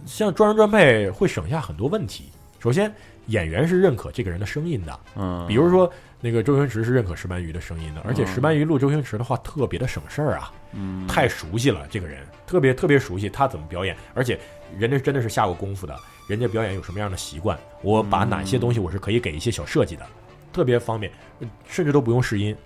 [0.06, 2.24] 像专人专配会省下很多问题。
[2.58, 2.92] 首先，
[3.28, 8.26] 演员是认可这个人的声音的，嗯，比如说那个周星驰是认可石斑鱼的声音的，而且嗯。
[8.26, 11.06] 石斑鱼录周星驰的话特别的省事儿啊，嗯。
[11.06, 14.38] 太熟悉了这个人，特别特别熟悉他怎么表演，而且
[14.76, 20.06] 人家真的是下过功夫的，人家表演有什么样的习惯，我把哪些东西我是可以给一些小设计的，
[20.52, 21.12] 特别方便，
[21.66, 22.56] 甚至都不用试音。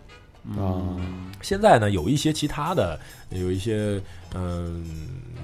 [0.45, 1.31] 嗯。
[1.43, 2.99] 现在呢，有一些其他的，
[3.31, 4.01] 有一些
[4.35, 4.85] 嗯、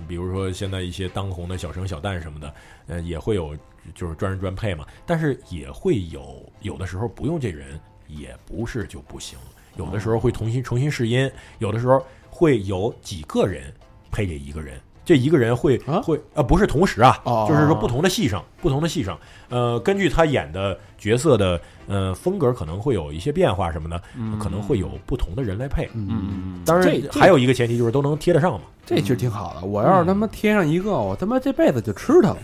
[0.07, 2.55] 比如说现在一些当红的小生小旦什么的，
[2.87, 3.57] 呃，也会有
[3.95, 9.39] 就是专人专配嘛，但是也会有有的时候不用这人，也不是就不行，
[9.77, 13.73] 有的时候会重新重新试音，有的时候会有几个人
[14.11, 14.81] 配这一个人。
[15.05, 19.19] 这一个人会啊会呃不是同时啊，哦就是说不同的戏上，不同的戏上，
[19.49, 23.99] 呃，根据他演的角色的呃风格可能会有一些变化什么的，
[24.39, 25.89] 可能会有不同的人来配。
[25.95, 28.67] 嗯，嗯，当然，这还有一个前提就是都能贴得上嘛。
[28.85, 29.67] 这其实挺好的。
[29.67, 32.39] 我要是他妈贴上一个，我他妈这辈子就吃他了。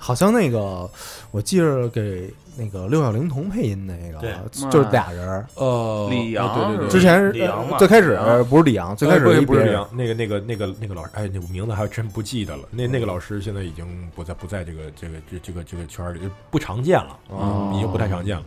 [0.00, 0.90] 好像那个
[1.30, 4.34] 我记着给那个六小龄童配音那个对，
[4.70, 5.46] 就是俩人儿。
[5.54, 12.62] 呃李阳对对对，之前是李阳嘛最开始不是李阳，最开始呃不是李阳，那个那个那个那个老师，哎，那个名字还真不记得了。
[12.70, 16.20] 那那个老师现在已经不在不在这个这个这这个这个圈儿里，
[16.50, 18.42] 不常见了，嗯已经不太常见了。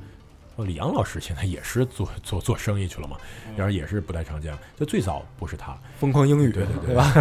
[0.56, 3.18] 哦，李阳老师现在也是做做做生意去了嘛，
[3.58, 4.54] 然后也是不太常见。
[4.78, 7.12] 就最早不是他，疯狂英语，对对对对吧？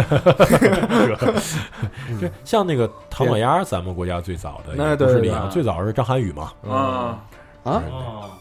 [2.21, 6.51] 这 像那个唐老鸭，咱们国家最早的那也不是对对李阳，最早是张涵予嘛。
[6.67, 7.17] 啊，
[7.63, 7.81] 啊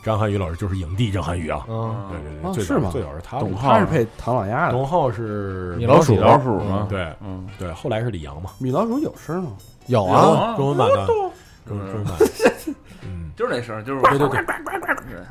[0.05, 1.65] 张涵予老师就是影帝张涵予啊。
[1.69, 9.53] 嗯，对对对，哦最早是吗最早是他董浩他是配唐老鸭的，董浩是米老鼠米老鼠嘛，对嗯，对，后来是李阳嘛，米老鼠有声吗？
[9.87, 11.31] 有啊，中文版的，中
[11.67, 12.15] 中文版
[13.37, 14.45] 就是那声儿，就是对对对。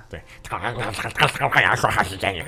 [0.09, 2.47] 对，对，唐唐唐唐老鸭说话是这样，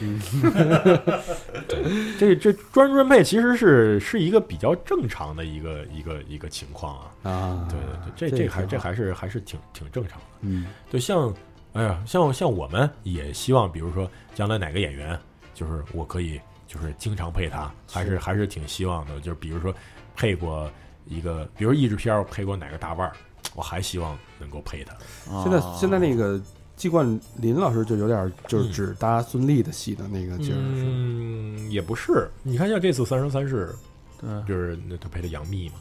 [0.00, 0.20] 嗯，
[2.18, 10.66] 这这专专配其实是是一个比较正常的一个一个一个情况啊，啊，对对对，这这这还这还是还是挺挺正常的，嗯。
[10.90, 11.34] 就像
[11.72, 15.18] 哎呀，像像我们也希望，比如说将来哪个演员，
[15.54, 19.18] 就是我可以就是经常配他，还是还是挺希望的。
[19.20, 19.74] 就是比如说
[20.14, 20.70] 配过
[21.06, 23.12] 一个，比如译制片配过哪个大腕儿，
[23.54, 24.94] 我还希望能够配他。
[25.42, 26.40] 现在哦现在那个
[26.76, 32.28] 季冠霖老师就有点就是嗯只搭孙俪的戏的那个劲儿，嗯，也不是。
[32.42, 33.74] 你看像这次《三生三世
[34.20, 35.74] 对》，就是那他配的杨幂嘛，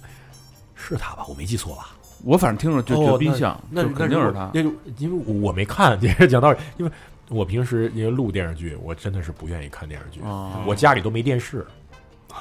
[0.76, 1.26] 是他吧？
[1.28, 1.90] 我没记错吧？
[2.24, 4.50] 我反正听着就觉得冰像，那就肯定是他。
[4.54, 6.92] 那就 因为我没看， 这是讲道理，因为
[7.30, 11.64] 我平时因为录电视剧，我真的是不愿意看电视剧，啊，我家里都没电视。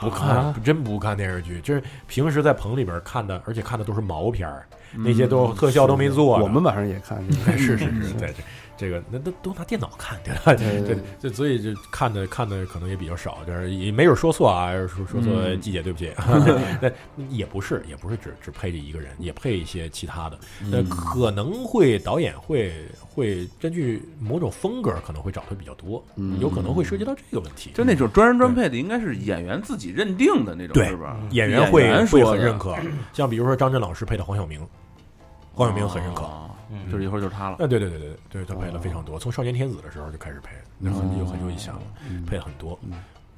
[0.00, 6.38] 不看，啊真不看电视剧，就是平时在棚里边看的，而且看的都是毛片儿，嗯那些都特效都没做。
[6.38, 7.22] 我们晚上也看，
[7.59, 8.42] 是是是，对这
[8.78, 10.55] 这个那都都拿电脑看，对吧？
[10.55, 16.11] 对对，这所以就看的看的可能也比较少，就是也没有说错啊，说说错嗯季姐对不起，
[16.82, 16.90] 那
[17.30, 20.38] 也不是也不是只只配这一个人，也配一些其他的，
[20.70, 22.70] 呃，嗯可能会导演会
[23.01, 27.70] 会根据某种风格可能会找的比较多，嗯有可能会涉及到这个问题。
[27.72, 31.16] 就那种专人专配的，应该是演员自己认定的那种，对是吧？
[31.30, 32.76] 演员会会很认可，
[33.14, 34.61] 像比如说张震老师配的黄晓明，
[35.57, 36.22] 黄晓明很认可。
[36.22, 36.42] 哦
[36.90, 37.57] 就是一会儿就是他了。
[37.61, 41.80] 啊，对对对对对，他配了非常多，从少年天子的时候就开始配，那很久很久以前了，
[42.26, 42.76] 配了很多，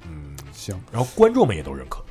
[0.01, 2.01] 嗯，行，然后观众们也都认可，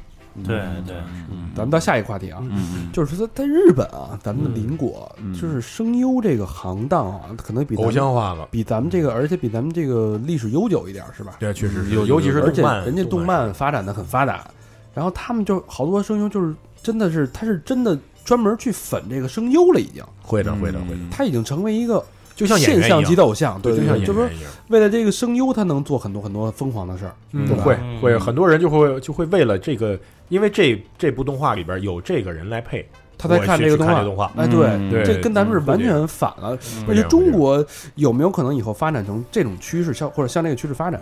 [0.47, 0.97] 对对，
[1.29, 5.35] 嗯咱们到下一个话题啊，嗯就是说在日本啊，咱们的邻国嗯。
[5.35, 11.35] 就是声优这个行当啊，可能比咱偶像化了，比咱们这个，而且比咱们这个历史悠久一点，是吧？
[11.41, 14.47] 对，确实是，有尤其是而且动漫，人家动漫发展的很发达，
[14.95, 17.99] 然后他们就好多声优就是真的是他是真的
[18.29, 20.05] 专门去粉这个声优了，已经。
[20.23, 22.05] 会的会的会的，他已经成为一个
[22.37, 24.29] 就像演现象级的偶像，对就像对对，就是
[24.69, 27.47] 为了这个声优，他能做很多很多疯狂的事儿，嗯。
[27.47, 27.65] 对吧？
[27.65, 28.01] 会嗯。
[28.03, 29.99] 会很多人就会就会为了这个，
[30.29, 33.95] 因为这这部动画里边有这个人来配，他在我去去看这个动画。
[33.95, 34.91] 看这动画，哎，对，嗯。
[34.91, 35.67] 对这跟咱们是嗯。
[35.67, 36.55] 完全反了。
[36.77, 36.85] 嗯。
[36.87, 37.65] 而且中国
[37.95, 41.01] 有没有可能以后发展成这种趋势，向或者向这个趋势发展？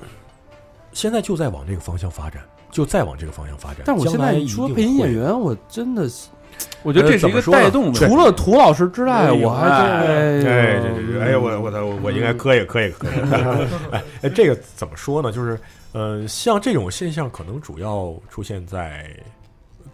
[0.92, 3.82] 现在就在往这个方向发展，就再往这个方向发展。
[3.84, 6.08] 但我现将来一在说定配音演会员，我真的
[6.82, 13.10] 我觉得这是一个带动，除了涂老师之外，我还哎，对哎，对对对，哎呀，我我操，我应该可以可以可以。
[13.90, 15.32] 哎哎，这个怎么说呢？
[15.32, 15.58] 就是
[15.92, 19.10] 呃，像这种现象，可能主要出现在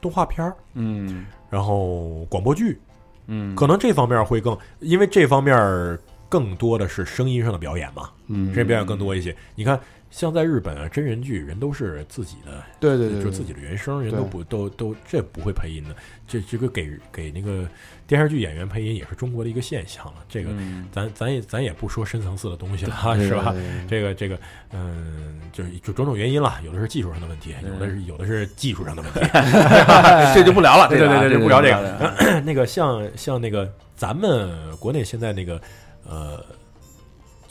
[0.00, 2.78] 动画片儿，嗯然后广播剧，
[3.26, 5.98] 嗯，可能这方面会更，因为这方面
[6.28, 9.34] 更多的是声音上的表演嘛，嗯这表演更多一些。
[9.54, 9.78] 你看，
[10.12, 15.96] 像在日本啊，真人剧人都是自己的对对对，对就自己的原声，人都不都都这不会配音的，
[16.28, 17.66] 这这个给给那个
[18.06, 20.16] 电视剧演员配音也是中国的一个现象了。
[20.28, 23.54] 这个嗯咱咱也咱也不说深层次的东西了，对是吧？？
[23.88, 24.38] 这个这个，
[24.70, 29.20] 嗯，就是就种种原因了，有的是技术上的问题，有的是有的是技术上的问题。
[30.34, 31.80] 这就不聊了，对对对对，这不聊这个。
[31.98, 32.40] 个。
[32.44, 35.58] 那个像像那个咱们国内现在那个
[36.04, 36.44] 呃，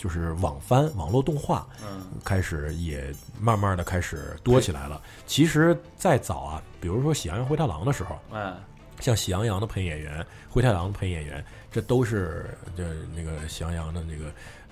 [0.02, 2.02] 就是网番网络动画，嗯。
[2.26, 5.00] 开始也慢慢的开始多起来了。
[5.28, 8.56] 其实再早啊，比如说《喜羊羊灰太狼》的时候，嗯，
[9.00, 12.84] 像喜羊羊的配音演员、灰太狼的配音演员，这都是就
[13.16, 14.26] 那个喜羊羊的那个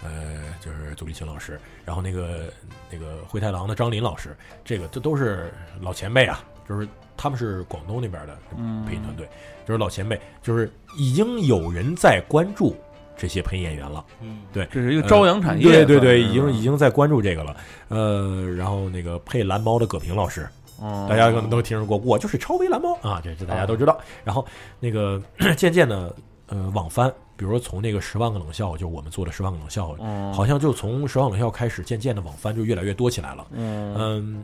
[0.04, 2.52] 呃，就是祖立琴老师，然后那个
[2.92, 8.86] 那个灰太狼的张林老师，这个这都是老前辈啊，就是他们是广东那边的嗯。
[8.86, 9.28] 配音团队，
[9.66, 12.76] 就是老前辈，就是已经有人在关注
[13.20, 14.04] 这些配音演员了。
[14.22, 14.40] 嗯。
[14.52, 17.56] 对，这是一个朝阳产业，对对对，已经已经在关注这个了。
[17.90, 20.48] 呃，然后那个配蓝猫的葛平老师，
[20.80, 21.06] 哦。
[21.10, 22.96] 大家可能都听说过，我就是超威蓝猫。
[23.02, 24.00] 啊，这这大家都知道。
[24.24, 24.46] 然后
[24.80, 25.22] 那个
[25.56, 26.16] 渐渐的，
[26.48, 30.32] 呃，网翻，比如说从那个十万个冷笑，就我们做的十万个冷笑，哦。
[30.34, 33.46] 好像就从十万个冷笑开始，渐渐的网翻就越来越多起来了。
[33.52, 33.96] 嗯。
[33.98, 34.44] 嗯，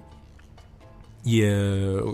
[1.24, 1.50] 也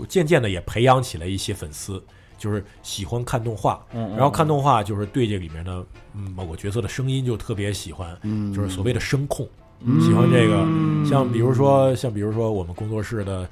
[0.08, 2.02] 渐渐的也培养起来一些粉丝，
[2.42, 8.52] 就是喜欢看动画，嗯然后看动画就是对这里面的嗯某个角色的声音就特别喜欢，嗯。
[8.52, 10.00] 就是所谓的声控，嗯。
[10.00, 10.56] 喜欢这个。
[10.66, 13.48] 嗯像比如说，像比如说我们工作室的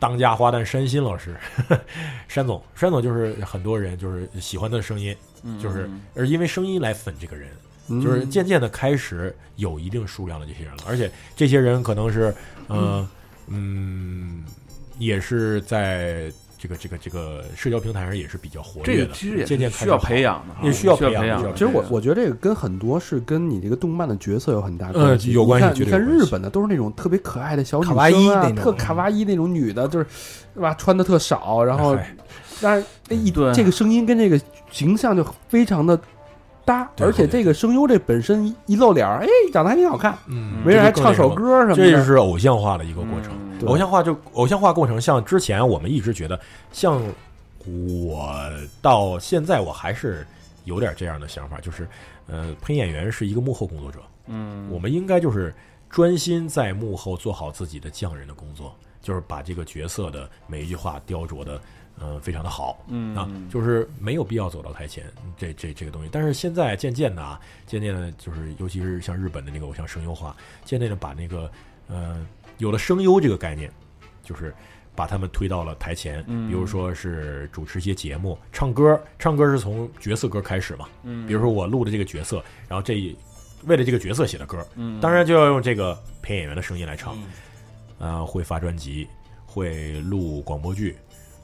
[0.00, 1.36] 当家花旦山新老师，
[2.26, 5.14] 山总，山总就是很多人就是喜欢他的声音，
[5.62, 7.48] 就是而因为声音来粉这个人，
[7.86, 8.02] 嗯。
[8.02, 12.34] 就是渐渐的开始有一定数量的这些人了，而且这些人可能是，
[12.68, 13.08] 嗯，
[13.46, 14.44] 嗯，
[14.98, 16.32] 也是在
[16.62, 25.32] 这个这个这个社交平台上也是比较活跃的，这个其实也渐渐需要培养的，也需要需要培养其实我我觉得这个跟很多是跟你这个动漫的角色有很大呃关系。
[25.32, 30.06] 有关系你看，你看日本的都是那种特别可爱的小女卡哇伊生啊，那种特卡哇伊那种女的，就是
[30.54, 30.72] 对吧？
[30.74, 31.98] 穿的特少，然后
[32.60, 34.40] 但是那一对这个声音跟这个
[34.70, 35.98] 形象就非常的
[36.64, 41.84] 搭，而且这个声优这本身一一露脸儿，哎，长得还挺好看，嗯，没人还唱首歌什么的。
[41.84, 43.32] 这就是偶像化的一个过程。
[43.66, 46.38] 偶像化就偶像化过程，像之前我们一直觉得，
[46.72, 47.00] 像
[47.64, 48.50] 我
[48.80, 50.26] 到现在我还是
[50.64, 51.86] 有点这样的想法，就是
[52.26, 55.54] 呃，配音演员是一个幕后工作者，嗯，我们应该就是
[55.88, 61.60] 专心在幕后做好自己的匠人的工作，就是把这个角色的每一句话雕琢的，
[62.00, 62.84] 嗯、非常的好。
[62.88, 65.04] 嗯啊，就是没有必要走到台前，
[65.36, 66.08] 这这这个东西。
[66.10, 71.50] 但是现在渐渐的啊，渐渐的，就是尤其是像日本的那个偶像声优化，渐渐的把那个
[71.88, 72.26] 呃
[72.58, 73.70] 有了声优这个概念，
[74.22, 74.54] 就是
[74.94, 76.24] 把他们推到了台前。
[76.26, 80.88] 嗯比如说是主持一些节目，唱歌，唱歌是从角色歌开始嘛。
[81.02, 83.16] 嗯比如说我录的这个角色，然后这一
[83.66, 87.16] 为了这个角色写的歌，嗯当然就要用这个配音演员的声音来唱。
[87.98, 89.06] 啊、会发专辑，
[89.46, 90.96] 会录广播剧，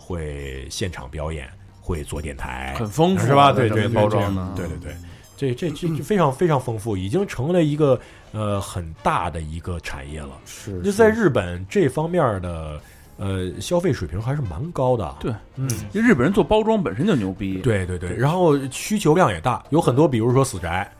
[0.08, 1.46] 会现场表演，
[1.82, 3.48] 会做电台，很丰富是吧？
[3.48, 4.96] 啊对对，包装的对对对，
[5.36, 8.00] 这这这这非常非常丰富，已经成了一个
[8.32, 10.30] 呃很大的一个产业了。
[10.46, 12.80] 是就在日本这方面的
[13.18, 15.16] 呃消费水平还是蛮高的。
[15.20, 15.68] 对，嗯。
[15.92, 20.90] 日本人做包装本身就牛逼，对对对，然后需求量也大，有很多，比如说死宅，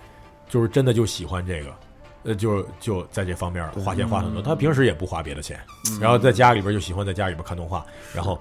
[0.51, 1.75] 就是真的就喜欢这个，
[2.25, 4.43] 呃，就就在这方面花钱花很多。
[4.43, 5.59] 他平时也不花别的钱，
[6.01, 7.85] 然后在家里边就喜欢在家里边看动画，
[8.15, 8.39] 然后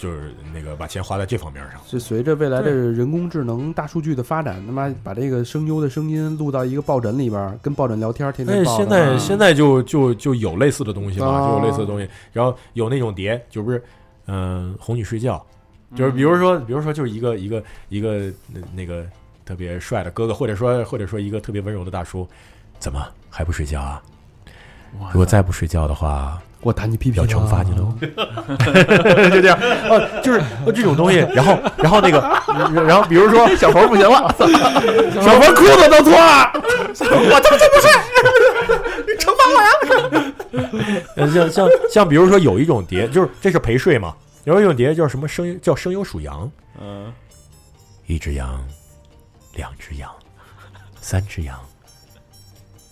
[0.00, 1.78] 就是那个把钱花在这方面上。
[1.86, 8.82] 就随着未来的人工智能、大数据的发展，他妈把这个声优的声音录到一个抱枕里边儿，跟抱枕聊天，天天哎，抱着。
[8.82, 13.82] 现在现在就就就有类似的东西嘛，啊就有类似的东西，然后有那种碟，就不是，
[14.26, 15.44] 嗯、哄你睡觉，
[15.94, 19.04] 就是比如说，比如说就是一个一个一个那那个
[19.44, 22.26] 特别帅的哥哥，或者说或者说一个特别温柔的大叔，
[22.78, 24.02] 怎么还不睡觉啊？
[25.12, 27.94] 如果再不睡觉的话，我打你屁屁要惩罚你喽。
[29.30, 29.58] 就这样，
[29.88, 32.20] 哦，就是哦这种东西，然后然后那个，
[32.86, 34.34] 然后比如说小猴不行了，
[35.22, 37.90] 小猴裤子都脱了，我他妈就不睡，
[39.16, 39.70] 惩罚我呀！
[41.16, 46.50] 呃，像像像比如说有一种碟，就是这是陪睡嘛，有一种碟叫什么声叫声优属羊，
[46.80, 47.12] 嗯，
[48.06, 48.62] 一只羊，
[49.54, 50.10] 两只羊，
[51.00, 51.58] 三只羊，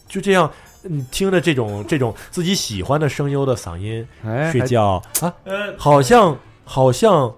[0.09, 0.51] 就这样。
[0.83, 5.33] 你听着这种这种自己喜欢的声优的嗓音，哎，睡觉啊，
[5.77, 7.33] 好像好像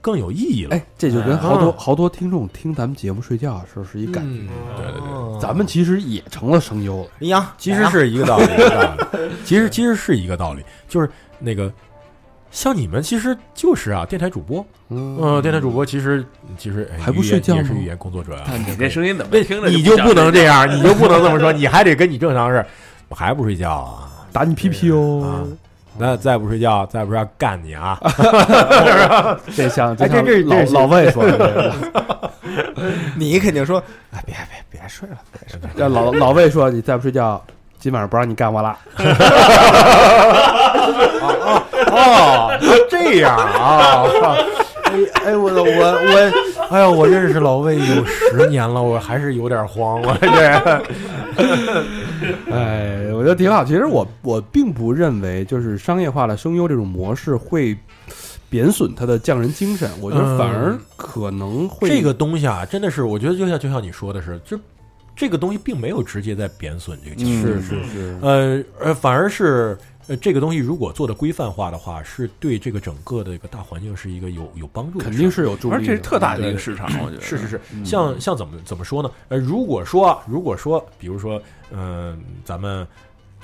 [0.00, 0.74] 更有意义了。
[0.74, 4.30] 哎，这就跟好多啊好多听众听咱们节目睡觉的时候是一感觉。
[4.30, 9.30] 嗯，对对对，咱们其实也成了声优了，一样，其实是一个道理，一个道理。
[9.44, 11.72] 其实其实是一个道理，就是那个
[12.50, 16.24] 像你们其实就是啊，电台主播，嗯嗯，电台主播其实
[16.56, 18.52] 其实哎还不语言睡觉也是语言工作者啊。
[18.66, 20.66] 你这声音怎么那听着你就不能这样？
[20.72, 22.66] 你就不能这么说，你还得跟你正常似的，我
[23.14, 24.08] 还不睡觉啊？
[24.32, 25.46] 打你屁屁啊哦。
[25.98, 27.98] 那再不睡觉，再不睡觉干你啊！
[29.56, 31.72] 这像这像老老魏说的这个，
[33.16, 33.82] 你肯定说，
[34.12, 35.70] 哎，别别别睡了，别睡了。
[35.74, 37.42] 让老老魏说你再不睡觉，
[37.78, 38.76] 今晚上不让你干我了。
[41.22, 42.58] 哦哦，
[42.90, 44.04] 这样啊！
[45.04, 50.28] 哎哎，我我我，哎呀，我认识老魏有十年了，我还是有点慌，我 这。
[52.50, 53.64] 哎，我觉得挺好。
[53.64, 57.76] 其实我我并不认为就是商业化的声优这种模式会
[58.48, 64.58] 贬损他的匠人精神，我觉得反而可能会这个东西啊，真的是，我觉得就像就像你说的是，就
[65.14, 69.76] 这个东西并没有直接在贬损这个，是是是，呃呃，反而是
[70.08, 77.22] 呃这个东西如果做的规范化的话，是对这个整个的一个大环境是一个有有帮助的，肯定是有助力的，而且是特大的一个市场，我觉得。
[77.22, 79.10] 是是是，像像怎么怎么说呢？
[79.28, 81.42] 呃，如果说如果说，比如说，
[81.72, 82.86] 嗯、咱们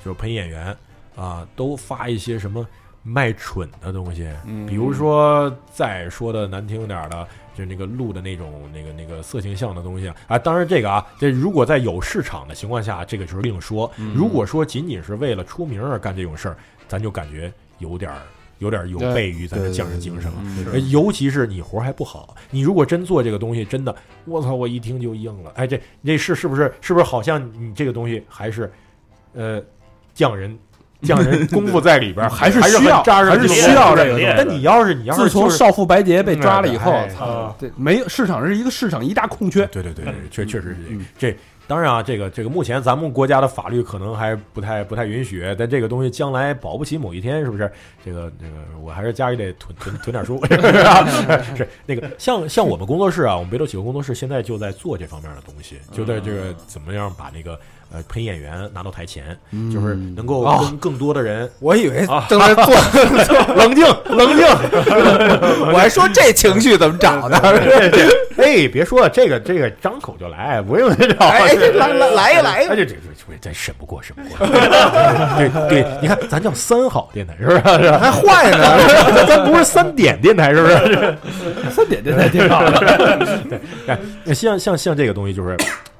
[0.03, 0.75] 就是配音演员
[1.15, 2.65] 啊，都发一些什么
[3.03, 13.91] 卖蠢的东西，嗯比如说再说的难听点儿的，就是那个录的那种那个那个色情像的东西啊啊，当然这个啊，这如果在有市场的情况下，这个就是另说。
[14.15, 18.21] 如果说仅仅是为了出名而干这种事儿，咱就感觉有点儿
[18.59, 20.79] 有点儿有悖于咱的匠人精神了。
[20.89, 23.93] 尤其是你活儿还不好，你如果真做这个东西，真的，
[24.23, 25.51] 我操，我一听就硬了。
[25.55, 28.71] 哎，这这是是不是是不是好像你这个东西还是，
[29.33, 29.61] 呃，
[30.13, 30.57] 匠人
[31.03, 39.65] 匠人 功夫在里边，还是需要还是需要这个但你要是你要是自从少妇白洁被抓了以后哎，操，对没有市场是一个市场一大空缺。
[39.67, 41.35] 对对对，确确实是嗯这。
[41.65, 47.71] 当然啊，这个这个目前咱们国家的法律可能还不太不太允许，但这个东西将来保不齐某一天是不是？
[48.03, 50.43] 这个这个，我还是家里得囤囤囤点书
[51.55, 51.55] 是？
[51.55, 57.57] 是那个像像我们工作室啊，我们北斗企鹅工作室现在就在做这方面的东西，就在这个怎么样把那个
[57.93, 59.37] 呃陪演员拿到台前，
[59.71, 62.75] 就是能够跟更多的人我以为正在做，
[63.55, 64.45] 冷静冷静，
[65.71, 67.37] 我还说这情绪怎么找的？
[68.37, 71.25] 哎，别说了，这个这个张口就来，不用这找。
[71.27, 72.69] 哎，来来来呀来呀！
[72.71, 74.47] 哎，这这这这咱审不过，审不过。
[75.37, 77.59] 对对，你看，咱叫三好电台，是不是？
[77.91, 78.57] 还坏呢，
[79.15, 81.15] 咱咱不是三点电台，是不是？
[81.71, 83.61] 三点电台挺好的，
[84.25, 85.55] 哎，像像像这个东西，就是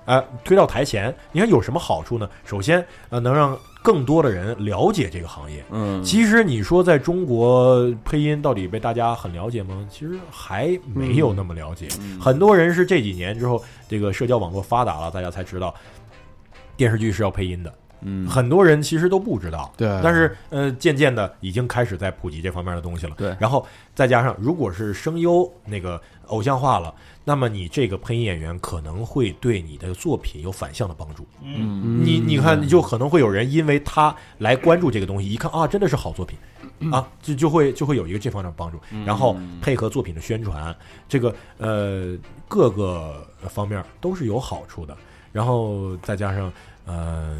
[0.06, 2.30] 呃推到台前，你看有什么好处呢？
[2.46, 5.64] 首先，呃，能让更多的人了解这个行业。
[5.72, 9.86] 嗯，其实你说在中国配音到底被大家很了解吗？
[9.90, 11.88] 其实还没有那么了解。
[12.00, 15.74] 嗯很多人是这几年之后，这个社交网络发达了，大家才知道
[16.78, 17.74] 电视剧是要配音的。
[18.06, 19.72] 嗯很多人其实都不知道。
[19.78, 23.16] 对但是呃，渐渐的已经开始在普及这方面的东西了。
[23.18, 26.94] 对然后再加上，如果是声优那个偶像化了，
[27.24, 31.26] 那么你这个配音演员可能会对你的作品有反向的帮助。
[31.42, 32.04] 嗯。
[32.04, 36.38] 你你看，你就可能会有人因为他来关注这个东西，一看啊，真的是好作品。
[36.92, 40.76] 啊，就就会就会有一个这方面的帮助，然后配合作品的宣传，
[41.08, 42.18] 这个呃
[42.48, 44.98] 各个方面都是有好处的。
[45.32, 46.52] 然后再加上
[46.86, 47.38] 呃，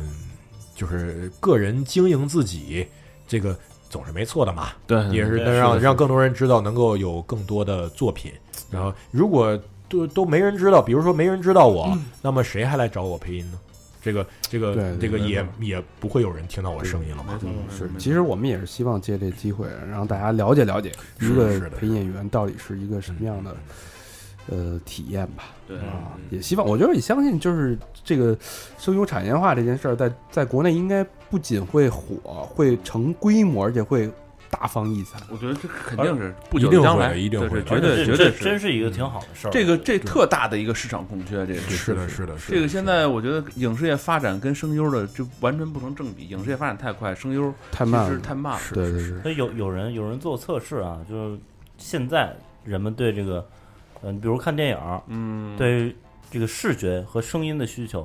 [0.76, 2.88] 就是个人经营自己，
[3.28, 3.58] 这个
[3.94, 4.70] 总是没错的嘛。
[4.88, 8.32] 对，也是能让让更多人知道，能够有更多的作品。
[8.72, 13.60] 然后，如果都都没人知道，比如说没人知道我，那么谁还来找我配音呢？
[14.02, 17.40] 这个这个这个也也不会有人听到我声音了嘛。
[17.70, 20.92] 是，其实我们也是希望借这机会让大家了解了解
[21.22, 23.56] 一是个是的配音演员到底是一个什么样的
[24.48, 25.44] 呃体验吧。
[25.68, 28.38] 对啊，也希望，我觉得也相信，就是这个
[28.78, 34.12] 声优产业化这件事儿，在在国内应该不仅会火，会成规模，而且会
[34.50, 35.20] 大放异彩。
[35.32, 39.52] 我觉得这肯定是不一定会久将来，一定会绝对绝对真是一个挺好的事儿。
[39.52, 48.60] 这个这特大的一个市场空缺，这个是的，是的，是的这个现在我觉得影视业发展跟声优的就完全不成正比，影视业发展太快，声优其实太慢了，太慢了。
[48.74, 51.40] 对对对，所以有有人有人做测试啊，就是
[51.78, 53.44] 现在人们对这个，
[54.04, 55.96] 嗯、比如看电影儿，嗯，，对
[56.30, 58.02] 这个视觉和声音的需求，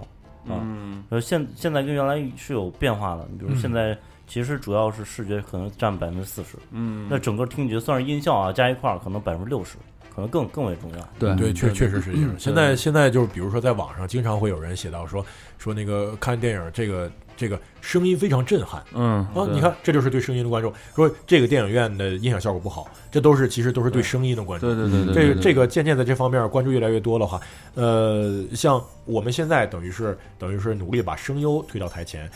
[0.47, 3.27] 啊嗯呃，现现在跟原来是有变化的。
[3.31, 3.97] 你比如嗯现在
[4.27, 9.77] 其实主要是视觉可能占百分之四十，嗯，那整个听觉算是音效啊加一块儿，可能百分之六十，
[10.15, 11.09] 可能更更为重要。
[11.19, 12.31] 对对，确确实是这样。
[12.39, 15.25] 现在现在就是，比如说在网上经常会有人写到说
[15.57, 18.85] 说那个看电影这个这个声音非常震撼。
[18.93, 20.71] 嗯啊，你看，这就是对声音的关注。
[20.95, 24.67] 说这个电影院的音响效果不好，这都是其实都是对声音的关注。
[24.67, 27.41] 对对对对，这个对这个渐渐在这方面关注越来越多的话，
[27.75, 32.29] 呃，像我们现在等于是等于是努力把声优推到台前，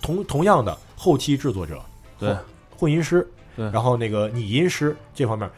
[0.00, 1.78] 同同样的后期制作者、
[2.18, 2.34] 对
[2.74, 5.48] 混音师，对然后那个拟音师这方面，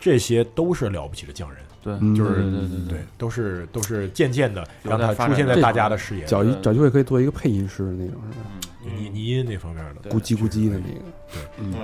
[0.00, 1.60] 这些都是了不起的匠人，
[2.14, 8.44] 就是对对对对，都是都是渐渐的让它待发展这出现在大家的视野，找一对找机会可以做一个配音师的那种，是吧？
[8.84, 10.10] 你你音那方面的。
[10.10, 11.00] 咕叽咕叽的那个，
[11.32, 11.74] 对，嗯，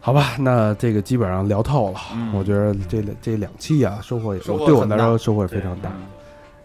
[0.00, 2.00] 好吧，那这个基本上聊透了。
[2.14, 5.92] 嗯我觉得这两这两期啊，收获也收获对我来说收获也非常大。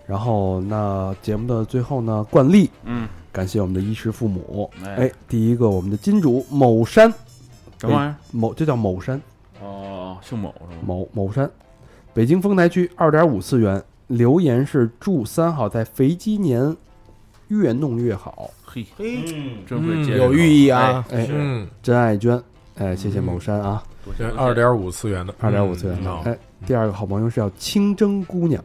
[0.06, 4.70] 然后，那节目的最后呢，惯例嗯，感谢我们的衣食父母。
[4.84, 7.12] 哎哎，第一个我们的金主某山，
[7.80, 8.16] 什么玩意儿？
[8.32, 9.20] 某这叫某山，
[9.62, 10.82] 哦，姓某是吗？
[10.86, 11.50] 某某山，
[12.14, 16.76] 北京丰台区二点五次元，留言是祝三好在肥鸡年
[17.48, 18.52] 越弄越好。
[18.64, 22.40] 嘿，嗯，嗯真会接有寓意啊，哎，嗯，真爱娟，
[22.76, 23.84] 哎，谢谢某山啊，
[24.16, 26.12] 这二点五次元的，二点五次元的。
[26.24, 26.38] 嗯哎，
[26.68, 28.64] 第二个好朋友是叫清蒸姑娘，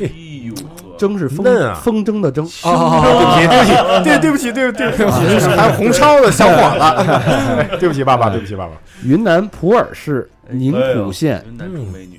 [0.00, 0.10] 哎
[0.44, 1.80] 呦呵，蒸是风嫩啊。
[1.82, 8.72] 风筝的筝，哦，对不起，对对不起，对对对不起，还有红烧的小伙子， 对不起，爸爸，对不起，爸爸。
[9.02, 11.44] 云南普洱市宁浦县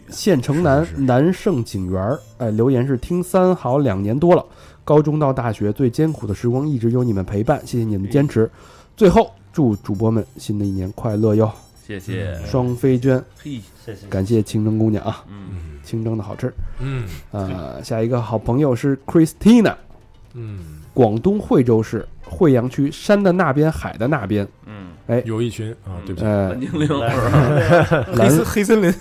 [0.09, 4.45] 县城南南盛景园儿，哎，留言是听三好两年多了，
[4.83, 8.49] 高中到大学最艰苦的时光一直有你们陪伴，谢谢你们坚持。
[8.95, 11.51] 最后祝主播们新的一年快乐哟！
[11.85, 14.07] 谢谢，双飞娟，嘿，谢谢。
[14.09, 16.51] 感谢清蒸姑娘啊，嗯，嗯清蒸的好吃。
[16.79, 19.75] 嗯呃，下一个好朋友是 Christina，
[20.33, 25.21] 嗯，广东惠州市惠阳区山的那边海的那边，嗯，哎。
[25.25, 26.89] 有一群啊，对不起，呃蓝，精灵
[28.17, 28.91] 蓝森黑森林，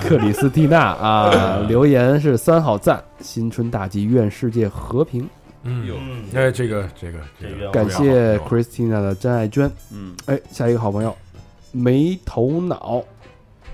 [0.00, 5.28] 克里斯蒂娜啊，留言是三好赞，新春大吉，愿世界和平。
[5.64, 9.70] 嗯，嗯，哎，这个这个这个，这个感谢 Christina 的真爱娟。
[9.92, 10.12] 嗯。
[10.26, 11.16] 哎，下一个好朋友，
[11.72, 13.02] 没头脑，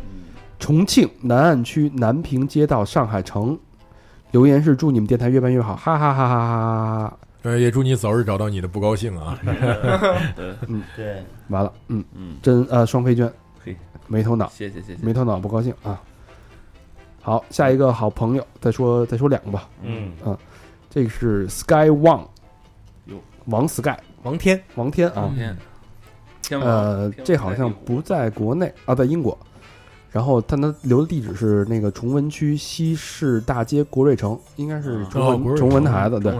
[0.01, 3.59] 嗯，重庆南岸区南平街道上海城，
[4.31, 7.19] 留言是祝你们电台越办越好，哈哈哈哈哈哈！
[7.43, 9.39] 呃，也祝你早日找到你的不高兴啊。
[10.67, 13.33] 嗯，对，完了，嗯，嗯，真呃双飞娟。
[13.65, 13.77] 嘿，
[14.07, 16.01] 没头脑，谢谢谢谢，没头脑不高兴啊。
[17.21, 19.69] 好，下一个好朋友，再说再说两个吧。
[19.83, 20.13] 嗯，
[20.91, 22.27] 这个是 Sky Wang，
[23.07, 25.49] 哟，王 Sky 王天，王天啊，天，天。
[25.49, 25.68] 王
[26.51, 29.37] 呃，这好像不在国内啊，在英国。
[30.11, 36.19] 然后他那留的地址是那个崇文区西市大街国瑞城，应该是崇文、哦崇文的孩子。
[36.19, 36.35] 对？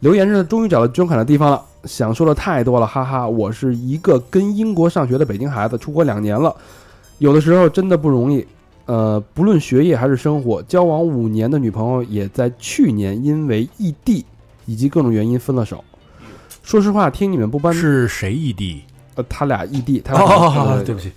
[0.00, 3.28] 留言是终于找到捐款的地方了，想说的太多了，哈哈！
[3.28, 6.56] 我是一个跟英国上学的北京孩子，出国两年了，
[7.18, 8.44] 有的时候真的不容易。
[8.86, 14.24] 呃，不论学业还是生活，交往五年的女朋友也在去年因为异地
[14.64, 15.84] 以及各种原因分了手。
[16.62, 18.84] 说实话，听你们不搬是谁异地？
[19.16, 21.10] 呃，他俩异地，他俩哦，对不起，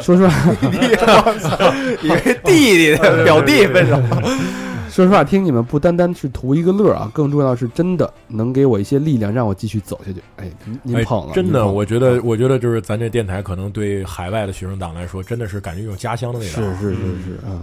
[0.00, 0.52] 说实话，
[2.02, 4.00] 以为弟弟表弟分手，
[4.90, 10.22] 说实话，听你们不单单是图一个乐啊，更重要的是真的能给我一些力量，让我继续走下去。
[10.36, 10.50] 哎，
[10.82, 16.52] 您捧了，真的，我觉得，我觉得就是咱这电台可能对海外的学生党来说，真的是感觉一种家乡的味道。
[16.52, 17.58] 是是是是啊。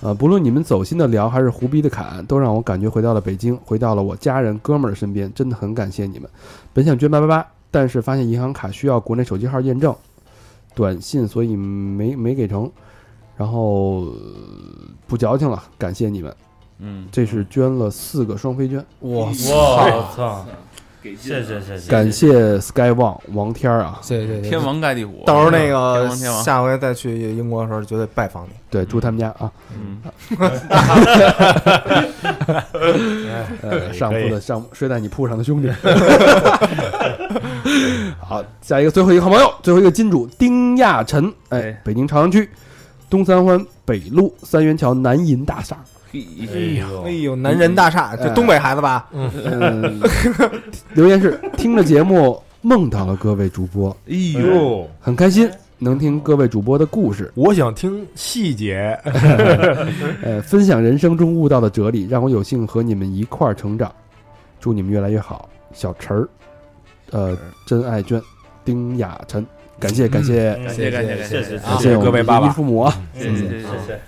[0.00, 6.30] 呃，不论你们走心的聊还是胡逼的侃，都让我感觉回到了北京，回到了我家人哥们儿的身边，真的很感谢你们。
[6.72, 9.94] 本想捐八八八，但是发现银行卡需要国内手机号验证、
[10.74, 12.70] 短信，所以没没给成。
[13.36, 14.14] 然后、呃
[15.06, 16.34] 不矫情了，感谢你们。
[16.80, 20.46] 嗯，这是捐了四个双飞捐，哇哇，我操！
[21.02, 24.64] 给劲谢谢谢谢，感谢 Sky 望王天儿啊，谢谢谢谢天。
[24.64, 28.50] 王盖地虎，到时候那天个王天王，下回再去英国的时候，绝对拜访你。
[28.70, 29.50] 对，住他们家啊。
[29.74, 30.02] 嗯，
[33.62, 35.70] 呃，上铺的上睡在你铺上的兄弟。
[38.20, 42.48] 好，下一个最后一个好朋友，最后一个金主丁亚晨，哎哎，北京朝阳区
[43.08, 45.76] 东三环北路三元桥南银大厦。
[46.12, 49.08] 哎呦哎呦，男人大厦，这东北孩子吧？
[49.12, 50.00] 嗯，
[50.94, 58.98] 留言是听着节目梦到了各位主播，哎呦，很开心能听各位主播的故事，我想听细节。
[60.22, 63.92] 呃，分享人生中悟到的哲理，让我有幸和你们一块儿成长。
[64.60, 66.28] 祝你们越来越好，小陈儿，
[67.12, 68.20] 呃，真爱娟，
[68.64, 69.46] 丁雅晨，
[69.78, 70.52] 感谢感谢。
[70.54, 73.00] 嗯感谢感谢感谢谢谢谢感谢各位爸爸衣父母啊！
[73.14, 74.00] 谢谢谢谢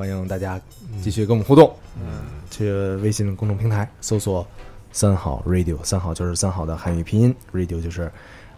[0.00, 0.58] 欢迎大家
[1.02, 1.70] 继续跟我们互动。
[2.00, 2.72] 嗯，去
[3.02, 4.46] 微信公众平台搜索
[4.92, 8.10] “三好 radio”，三好就是三好的汉语拼音，radio 就是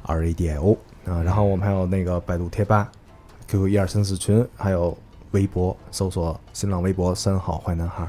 [0.04, 1.20] R A D I O 啊。
[1.20, 2.88] 然后我们还有那个百度贴吧、
[3.48, 4.96] QQ 一二三四群，还有
[5.32, 8.06] 微博，搜索新浪微博“三好坏男孩”。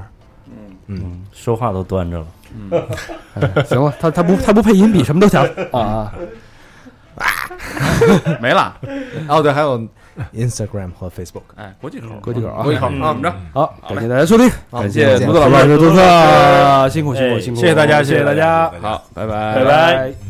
[0.86, 2.26] 嗯说话都端着了，
[3.34, 6.14] 哎行了，他他不他不配音比什么都强啊
[7.18, 7.50] 啊！
[8.40, 9.84] 没了，嗯，哦对，还有
[10.34, 11.42] Instagram 和 Facebook。
[11.56, 13.34] 哎，国际口，国际口啊国际口啊怎么着？
[13.52, 20.23] 好，感谢大家收听，感谢再见胡子老师独子，辛苦辛苦哎辛苦，谢谢大家，谢谢大家，好，拜拜，拜拜。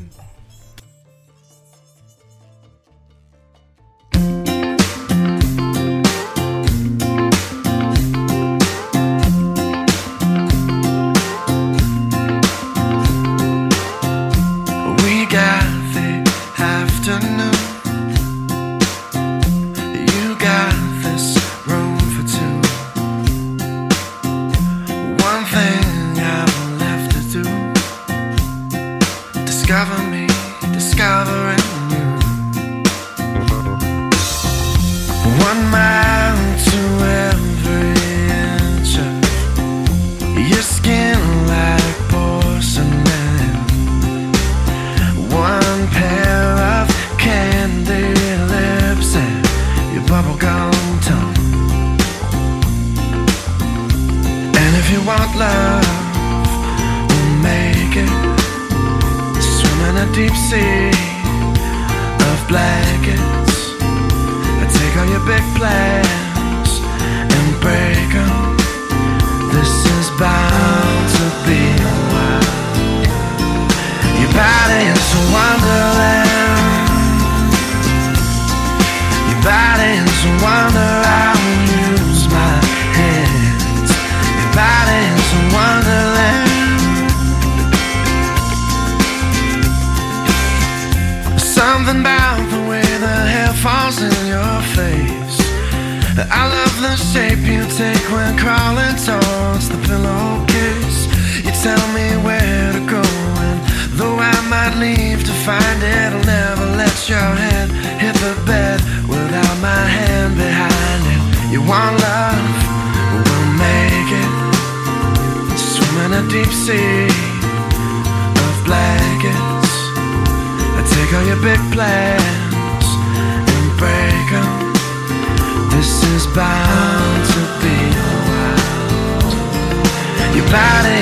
[130.55, 130.94] about it.